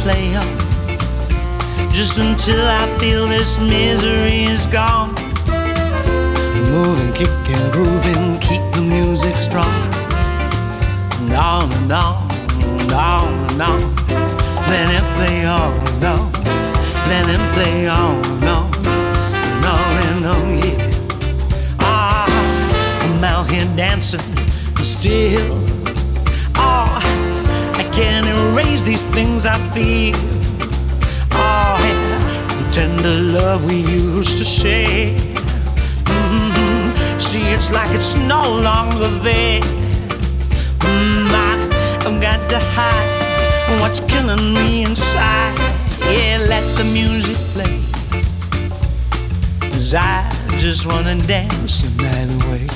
Play 0.09 0.35
on. 0.35 0.57
Just 1.91 2.17
until 2.17 2.65
I 2.65 2.83
feel 2.99 3.27
this 3.27 3.59
misery 3.59 4.43
is 4.43 4.65
gone. 4.67 5.13
Moving, 6.73 7.11
kicking, 7.13 7.65
grooving, 7.71 8.39
keep 8.39 8.63
the 8.73 8.81
music 8.81 9.35
strong. 9.35 9.75
And 11.19 11.33
on 11.33 11.71
and 11.79 11.91
on, 11.91 12.31
and 12.81 12.91
on 12.91 13.33
and 13.51 13.61
on. 13.61 13.81
Let 14.71 14.87
it 14.97 15.05
play 15.17 15.45
on 15.45 15.73
and 15.89 16.03
on. 16.13 16.31
Let 17.11 17.25
it 17.35 17.43
play 17.55 17.87
on 17.87 18.15
and 18.33 18.45
on. 18.55 18.67
And 19.53 19.65
on 19.73 19.91
and 20.09 20.25
on, 20.33 20.47
yeah. 20.63 21.79
Ah, 21.81 22.27
I'm 23.03 23.23
out 23.23 23.49
here 23.49 23.69
dancing 23.75 24.25
still. 24.81 25.68
Erase 28.59 28.83
these 28.83 29.03
things 29.03 29.45
I 29.45 29.57
feel. 29.73 30.15
Oh, 31.31 31.79
yeah, 31.81 32.55
the 32.57 32.71
tender 32.73 33.21
love 33.39 33.65
we 33.65 33.77
used 33.77 34.37
to 34.37 34.43
share. 34.43 35.07
Mhm. 36.03 37.21
See, 37.21 37.45
it's 37.55 37.71
like 37.71 37.89
it's 37.95 38.15
no 38.15 38.43
longer 38.69 39.07
there. 39.23 39.61
Mm, 40.89 41.29
I, 41.31 41.53
I've 42.05 42.19
got 42.21 42.49
to 42.49 42.59
hide 42.75 43.79
what's 43.79 44.01
killing 44.11 44.53
me 44.53 44.83
inside. 44.83 45.57
Yeah, 46.11 46.39
let 46.49 46.65
the 46.75 46.83
music 46.83 47.37
play. 47.53 47.79
Cause 49.71 49.93
I 49.93 50.29
just 50.57 50.85
wanna 50.85 51.15
dance 51.27 51.81
the 51.81 51.91
night 52.03 52.29
away. 52.43 52.67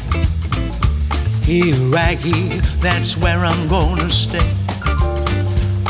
Here, 1.44 1.76
right 1.92 2.20
here, 2.20 2.62
that's 2.80 3.18
where 3.18 3.44
I'm 3.44 3.68
gonna 3.68 4.10
stay. 4.10 4.63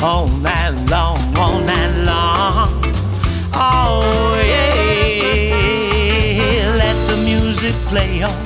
All 0.03 0.27
night 0.27 0.75
long, 0.91 1.17
all 1.37 1.61
night 1.61 1.95
long. 2.03 2.69
Oh, 3.53 4.35
yeah. 4.45 5.55
Let 6.75 6.97
the 7.09 7.15
music 7.23 7.73
play 7.87 8.21
on. 8.21 8.43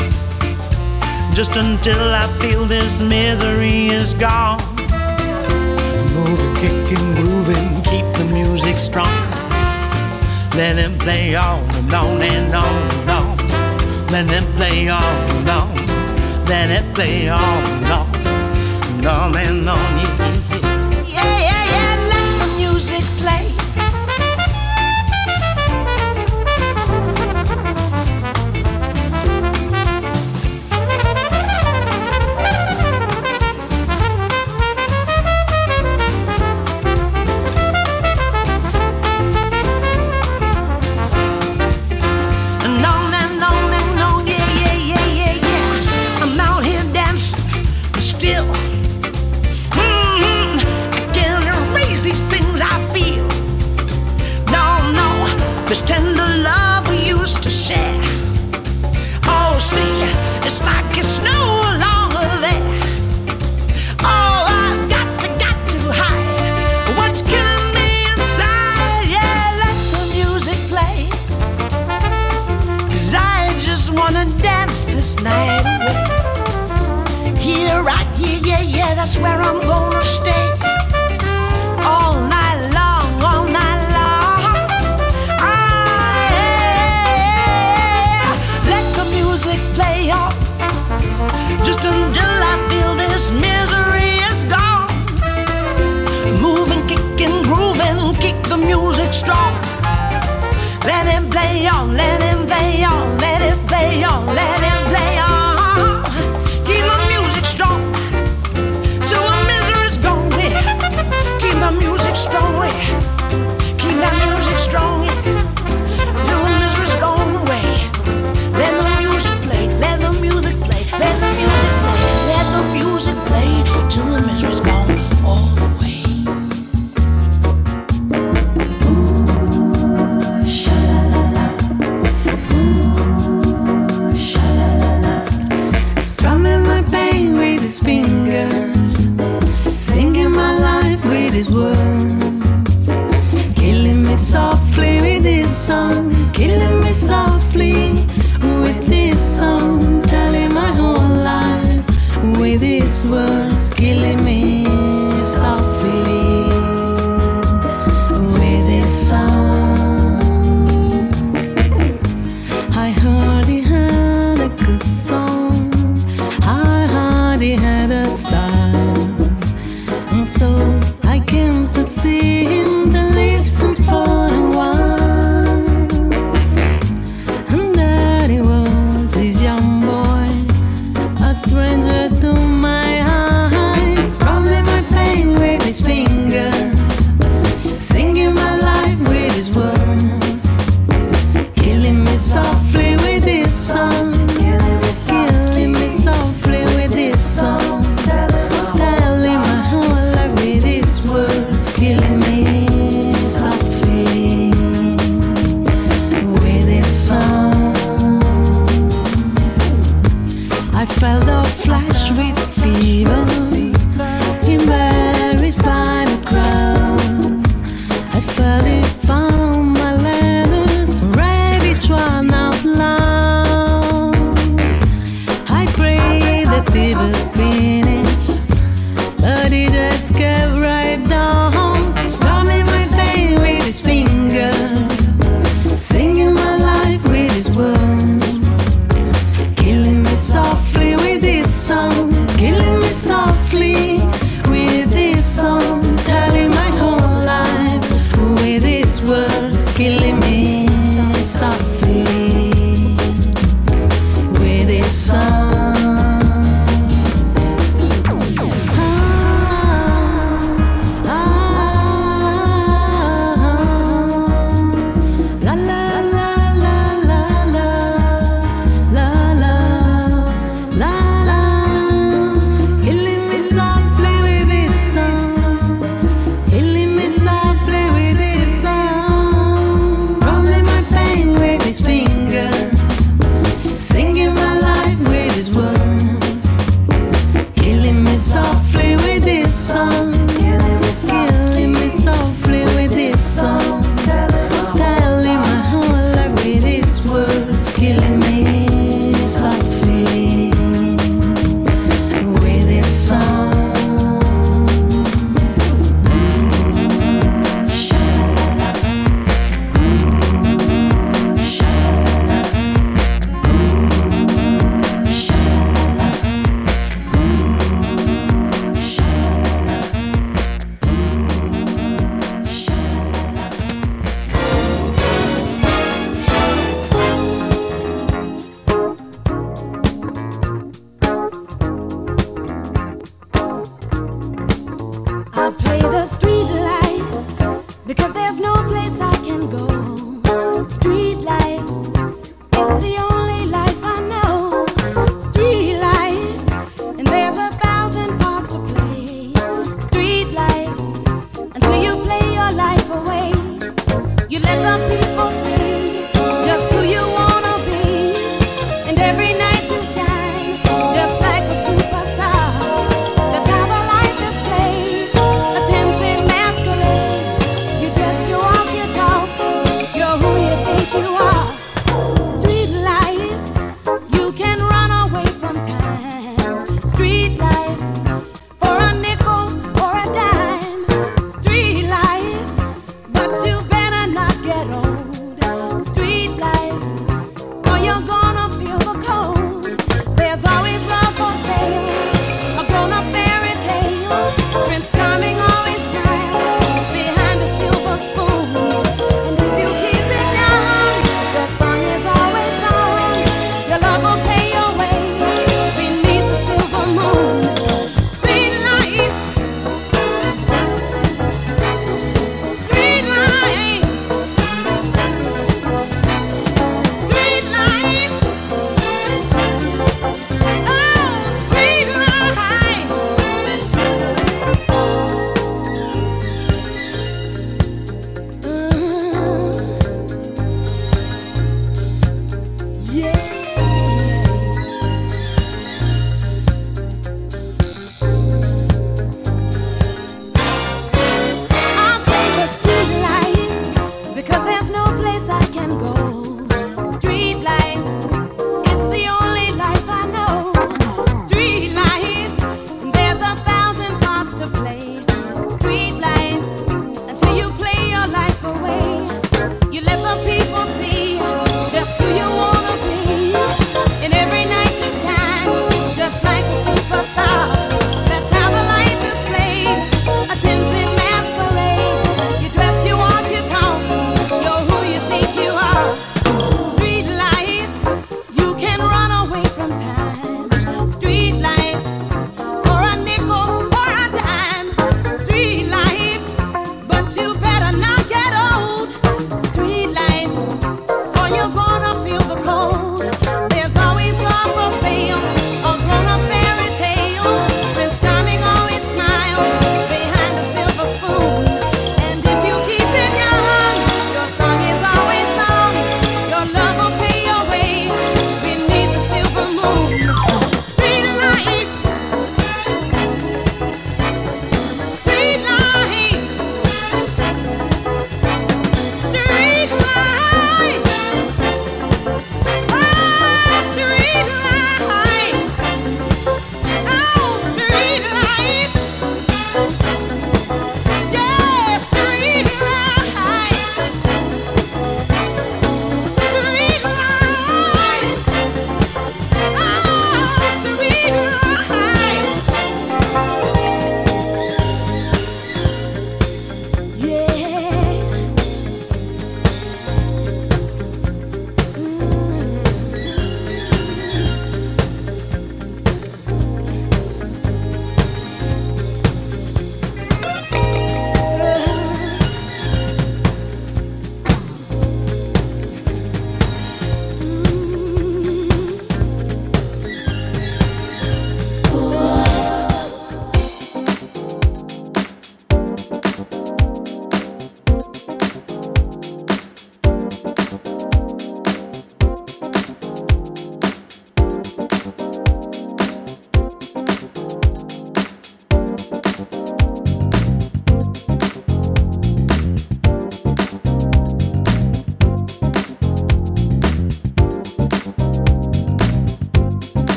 Just 1.34 1.55
until 1.55 2.14
I 2.14 2.28
feel 2.39 2.66
this 2.66 3.01
misery 3.01 3.88
is 3.88 4.14
gone. 4.14 4.62
Moving, 6.14 6.53
kicking, 6.62 7.16
grooving, 7.16 7.82
keep 7.82 8.05
the 8.14 8.26
music 8.32 8.76
strong. 8.76 9.18
Let 10.55 10.78
it 10.78 10.99
play 10.99 11.36
on 11.36 11.64
and 11.76 11.91
on 11.91 12.22
and 12.22 12.53
on 12.53 12.91
and 12.99 13.10
on. 13.10 13.38
Let 14.12 14.32
it 14.32 14.45
play 14.55 14.89
on 14.89 15.03
and 15.32 15.49
on. 15.49 15.76
Let 16.45 16.70
it 16.70 16.93
play 16.93 17.28
on 17.30 17.66
and 17.66 17.88
on 17.88 18.08
and 18.93 19.05
on 19.08 19.36
and 19.36 19.68
on. 19.68 19.97
Yeah, 19.97 20.26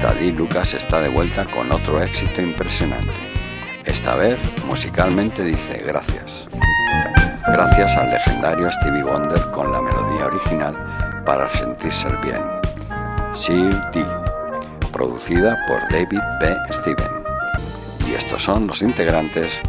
Dee 0.00 0.32
Lucas 0.32 0.74
está 0.74 1.00
de 1.00 1.08
vuelta 1.08 1.44
con 1.44 1.70
otro 1.72 2.02
éxito 2.02 2.40
impresionante. 2.40 3.12
Esta 3.84 4.14
vez, 4.14 4.40
musicalmente 4.66 5.44
dice 5.44 5.82
gracias. 5.86 6.48
Gracias 7.46 7.96
al 7.96 8.10
legendario 8.10 8.70
Stevie 8.70 9.02
Wonder 9.02 9.50
con 9.52 9.72
la 9.72 9.82
melodía 9.82 10.26
original 10.26 11.22
para 11.24 11.48
sentirse 11.48 12.08
bien. 12.22 12.42
Sir 13.34 13.74
D, 13.92 14.04
producida 14.92 15.56
por 15.66 15.80
David 15.90 16.20
P. 16.40 16.72
Steven. 16.72 17.10
Y 18.08 18.14
estos 18.14 18.42
son 18.42 18.66
los 18.66 18.82
integrantes 18.82 19.62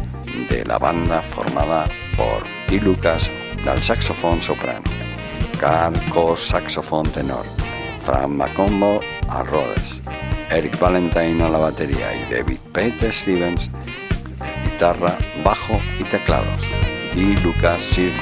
de 0.48 0.64
la 0.64 0.78
banda 0.78 1.20
formada 1.22 1.86
por 2.16 2.44
Dee 2.68 2.80
Lucas 2.80 3.30
al 3.68 3.82
saxofón 3.82 4.40
soprano, 4.40 4.84
Carl 5.58 5.94
Kors 6.10 6.48
saxofón 6.48 7.06
tenor, 7.10 7.44
Fran 8.02 8.36
Macombo 8.36 9.00
a 9.28 9.42
Rhodes, 9.42 10.02
Eric 10.50 10.78
Valentine 10.78 11.42
a 11.44 11.48
la 11.48 11.58
batería 11.58 12.14
y 12.14 12.32
David 12.32 12.58
Pate 12.72 13.12
Stevens 13.12 13.70
guitarra, 14.64 15.18
bajo 15.44 15.80
y 15.98 16.04
teclados. 16.04 16.68
Dee 17.14 17.36
Lucas 17.42 17.82
Sir 17.82 18.12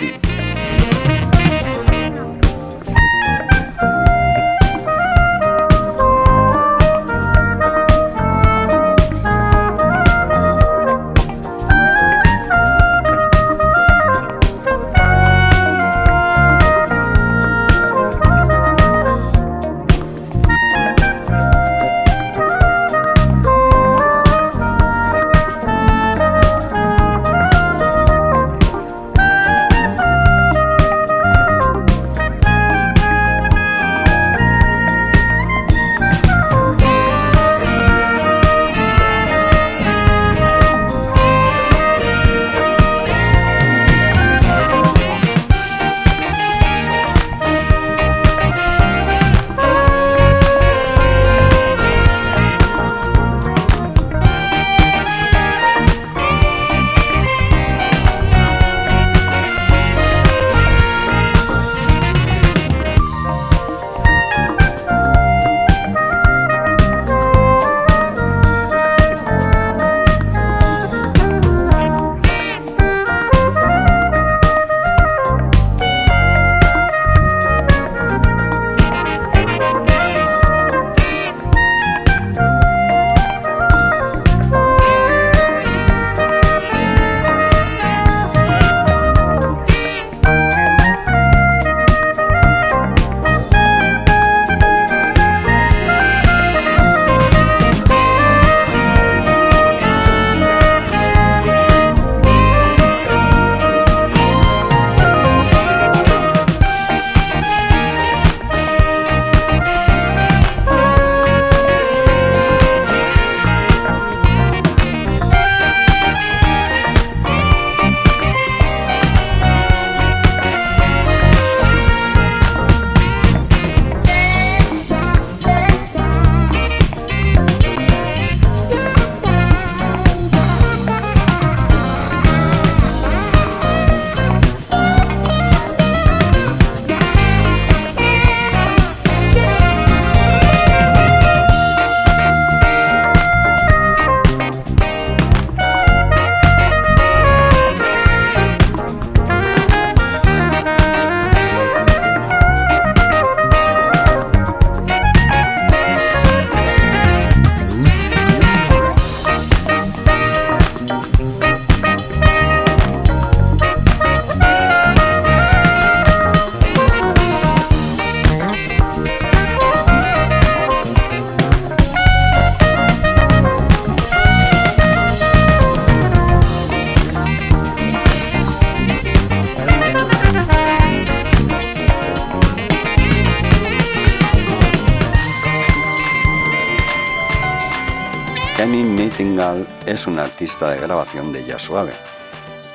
De 190.46 190.78
grabación 190.78 191.32
de 191.32 191.44
jazz 191.44 191.62
suave, 191.62 191.92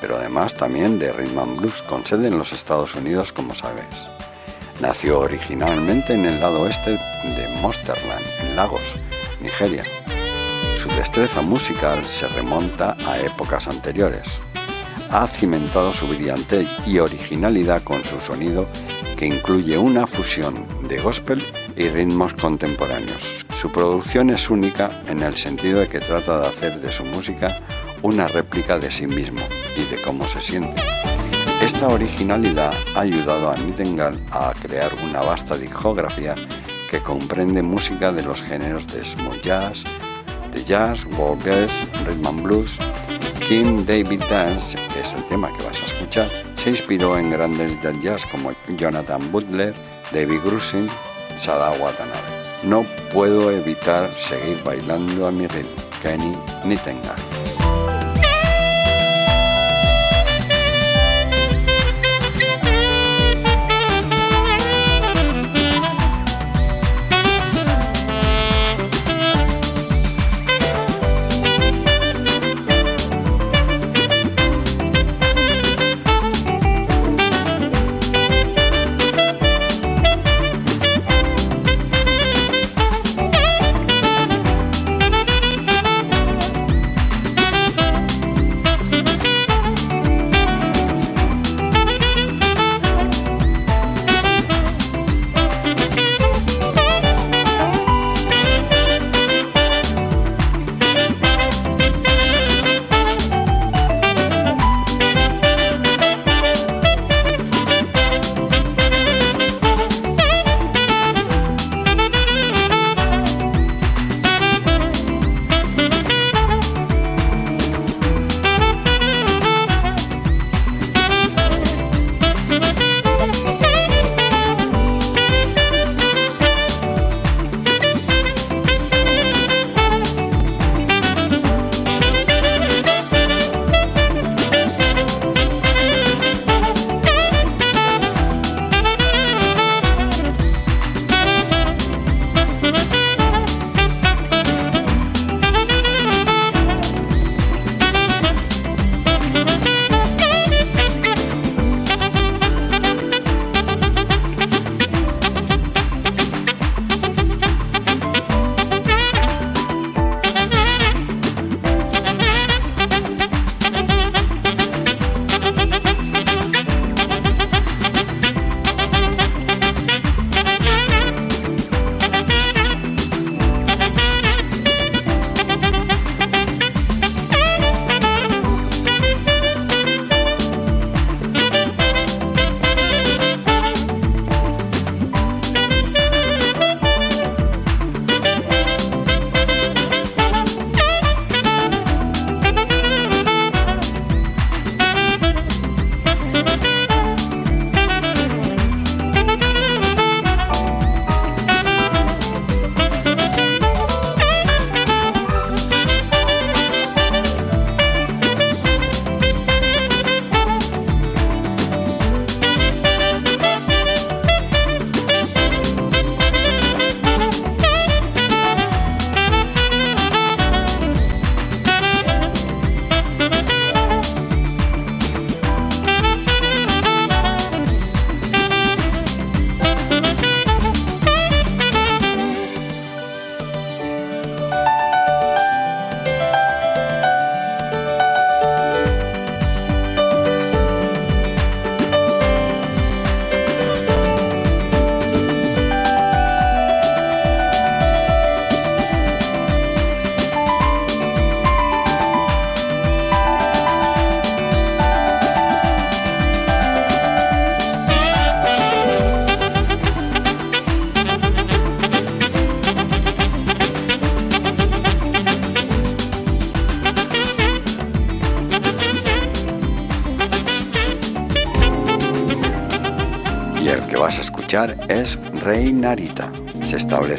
pero 0.02 0.18
además 0.18 0.54
también 0.54 1.00
de 1.00 1.14
rhythm 1.14 1.40
and 1.40 1.58
blues 1.58 1.82
con 1.84 2.06
sede 2.06 2.28
en 2.28 2.38
los 2.38 2.52
Estados 2.52 2.96
Unidos, 2.96 3.32
como 3.32 3.56
sabes. 3.56 3.86
Nació 4.82 5.22
originalmente 5.22 6.14
en 6.14 6.26
el 6.26 6.42
lado 6.42 6.64
oeste 6.64 6.92
de 6.92 7.60
Monsterland, 7.62 8.26
en 8.42 8.58
Lagos, 8.58 8.98
Nigeria. 9.40 9.86
Su 10.78 10.90
destreza 10.90 11.42
musical 11.42 12.06
se 12.06 12.28
remonta 12.28 12.98
a 13.08 13.18
épocas 13.20 13.70
anteriores. 13.70 14.42
Ha 15.10 15.26
cimentado 15.26 15.94
su 15.94 16.08
brillantez 16.08 16.68
y 16.86 17.00
originalidad 17.00 17.82
con 17.84 18.04
su 18.04 18.20
sonido 18.20 18.68
que 19.16 19.28
incluye 19.28 19.78
una 19.78 20.06
fusión 20.06 20.68
de 20.90 21.00
gospel 21.00 21.42
y 21.78 21.88
ritmos 21.88 22.34
contemporáneos. 22.34 23.46
Su 23.62 23.72
producción 23.72 24.32
es 24.32 24.50
única 24.50 24.90
en 25.08 25.22
el 25.22 25.38
sentido 25.38 25.82
de 25.82 25.88
que 25.88 26.00
trata 26.00 26.40
de 26.40 26.48
hacer 26.48 26.82
de 26.82 26.92
su 26.92 27.06
música 27.06 27.62
una 28.02 28.28
réplica 28.28 28.80
de 28.80 28.90
sí 28.90 29.06
mismo 29.06 29.44
y 29.78 29.84
de 29.84 30.02
cómo 30.02 30.28
se 30.28 30.42
siente. 30.42 30.82
Esta 31.62 31.88
originalidad 31.88 32.74
ha 32.96 33.02
ayudado 33.02 33.52
a 33.52 33.56
Nightingale 33.58 34.18
a 34.32 34.52
crear 34.60 34.90
una 35.04 35.22
vasta 35.22 35.56
discografía 35.56 36.34
que 36.90 37.02
comprende 37.02 37.62
música 37.62 38.12
de 38.12 38.24
los 38.24 38.42
géneros 38.42 38.88
de 38.88 39.06
smooth 39.06 39.44
jazz, 39.44 39.84
de 40.52 40.64
jazz, 40.64 41.06
world 41.16 41.46
jazz, 41.46 41.86
rhythm 42.08 42.26
and 42.26 42.42
blues. 42.42 42.80
King 43.48 43.86
David 43.86 44.24
Dance, 44.28 44.76
que 44.92 45.02
es 45.02 45.14
el 45.14 45.24
tema 45.26 45.56
que 45.56 45.64
vas 45.64 45.80
a 45.80 45.86
escuchar, 45.86 46.28
se 46.56 46.72
inspiró 46.72 47.16
en 47.16 47.30
grandes 47.30 47.80
del 47.84 48.02
jazz 48.02 48.26
como 48.26 48.54
Jonathan 48.76 49.32
Butler, 49.32 49.76
David 50.12 50.40
Grusin, 50.44 50.88
Sada 51.36 51.70
Watanabe. 51.74 52.31
No 52.64 52.86
puedo 53.12 53.52
evitar 53.52 54.12
seguir 54.18 54.62
bailando 54.64 55.28
a 55.28 55.32
mi 55.32 55.48
ritmo, 55.48 55.72
Kenny 56.02 56.34
tenga. 56.78 57.16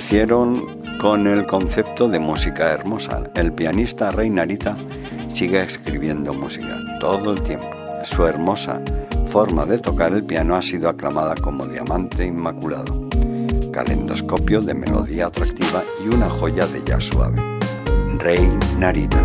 Establecieron 0.02 0.66
con 0.98 1.28
el 1.28 1.46
concepto 1.46 2.08
de 2.08 2.18
música 2.18 2.72
hermosa. 2.72 3.22
El 3.36 3.52
pianista 3.52 4.10
Rey 4.10 4.30
Narita 4.30 4.76
sigue 5.32 5.62
escribiendo 5.62 6.34
música 6.34 6.76
todo 6.98 7.32
el 7.32 7.42
tiempo. 7.42 7.70
Su 8.02 8.26
hermosa 8.26 8.82
forma 9.28 9.64
de 9.64 9.78
tocar 9.78 10.12
el 10.12 10.24
piano 10.24 10.56
ha 10.56 10.60
sido 10.60 10.88
aclamada 10.88 11.36
como 11.36 11.66
diamante 11.66 12.26
inmaculado, 12.26 13.08
calendoscopio 13.72 14.60
de 14.60 14.74
melodía 14.74 15.26
atractiva 15.26 15.84
y 16.04 16.12
una 16.12 16.28
joya 16.28 16.66
de 16.66 16.82
jazz 16.82 17.04
suave. 17.04 17.40
Rey 18.18 18.58
Narita. 18.78 19.24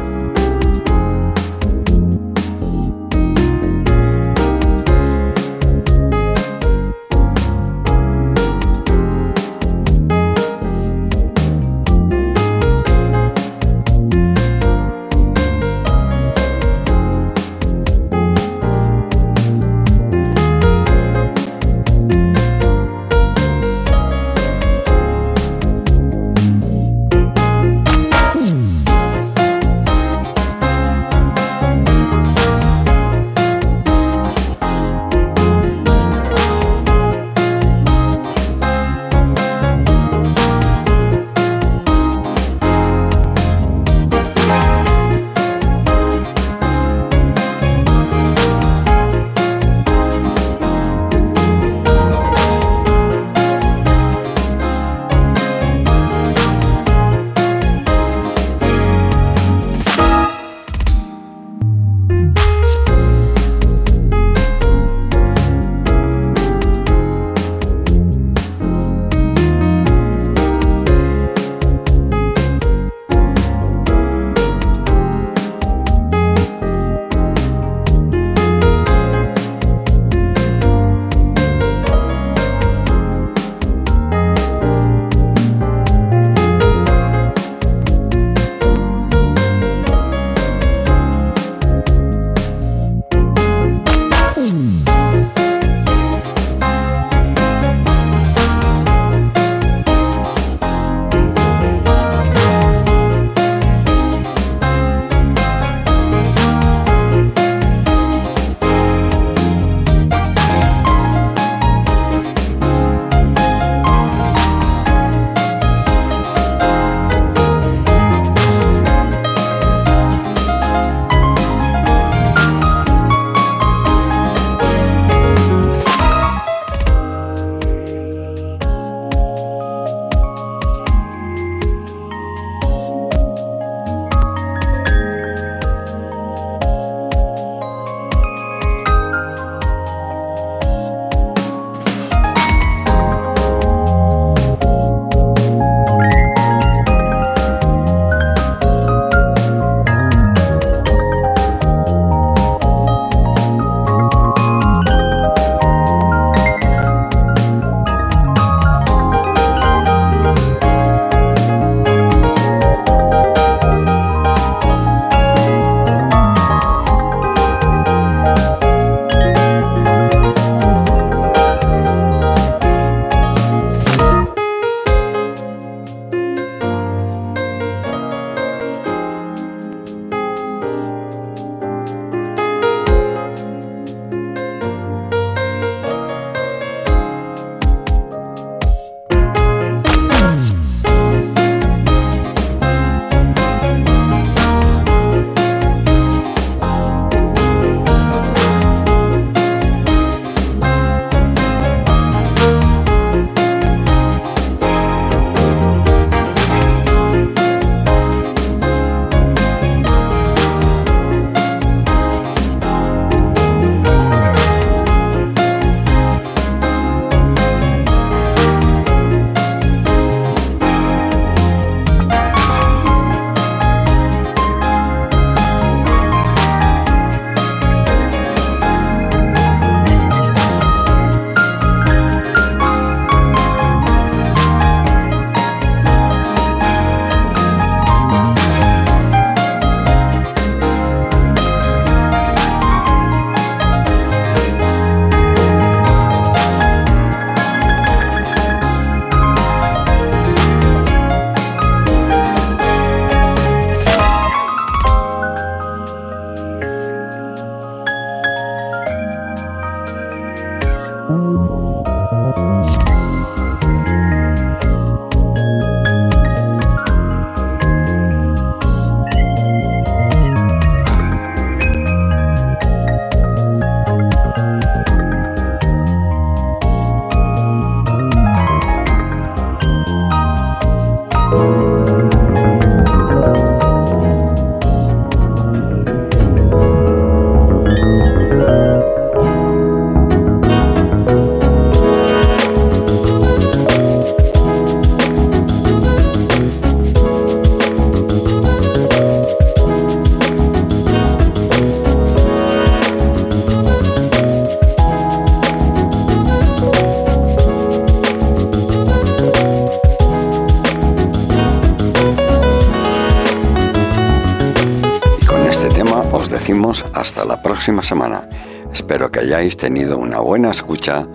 Próxima 317.67 317.83
semana. 317.83 318.23
Espero 318.71 319.11
que 319.11 319.19
hayáis 319.19 319.57
tenido 319.57 319.97
una 319.97 320.21
buena 320.21 320.51
escucha, 320.51 321.05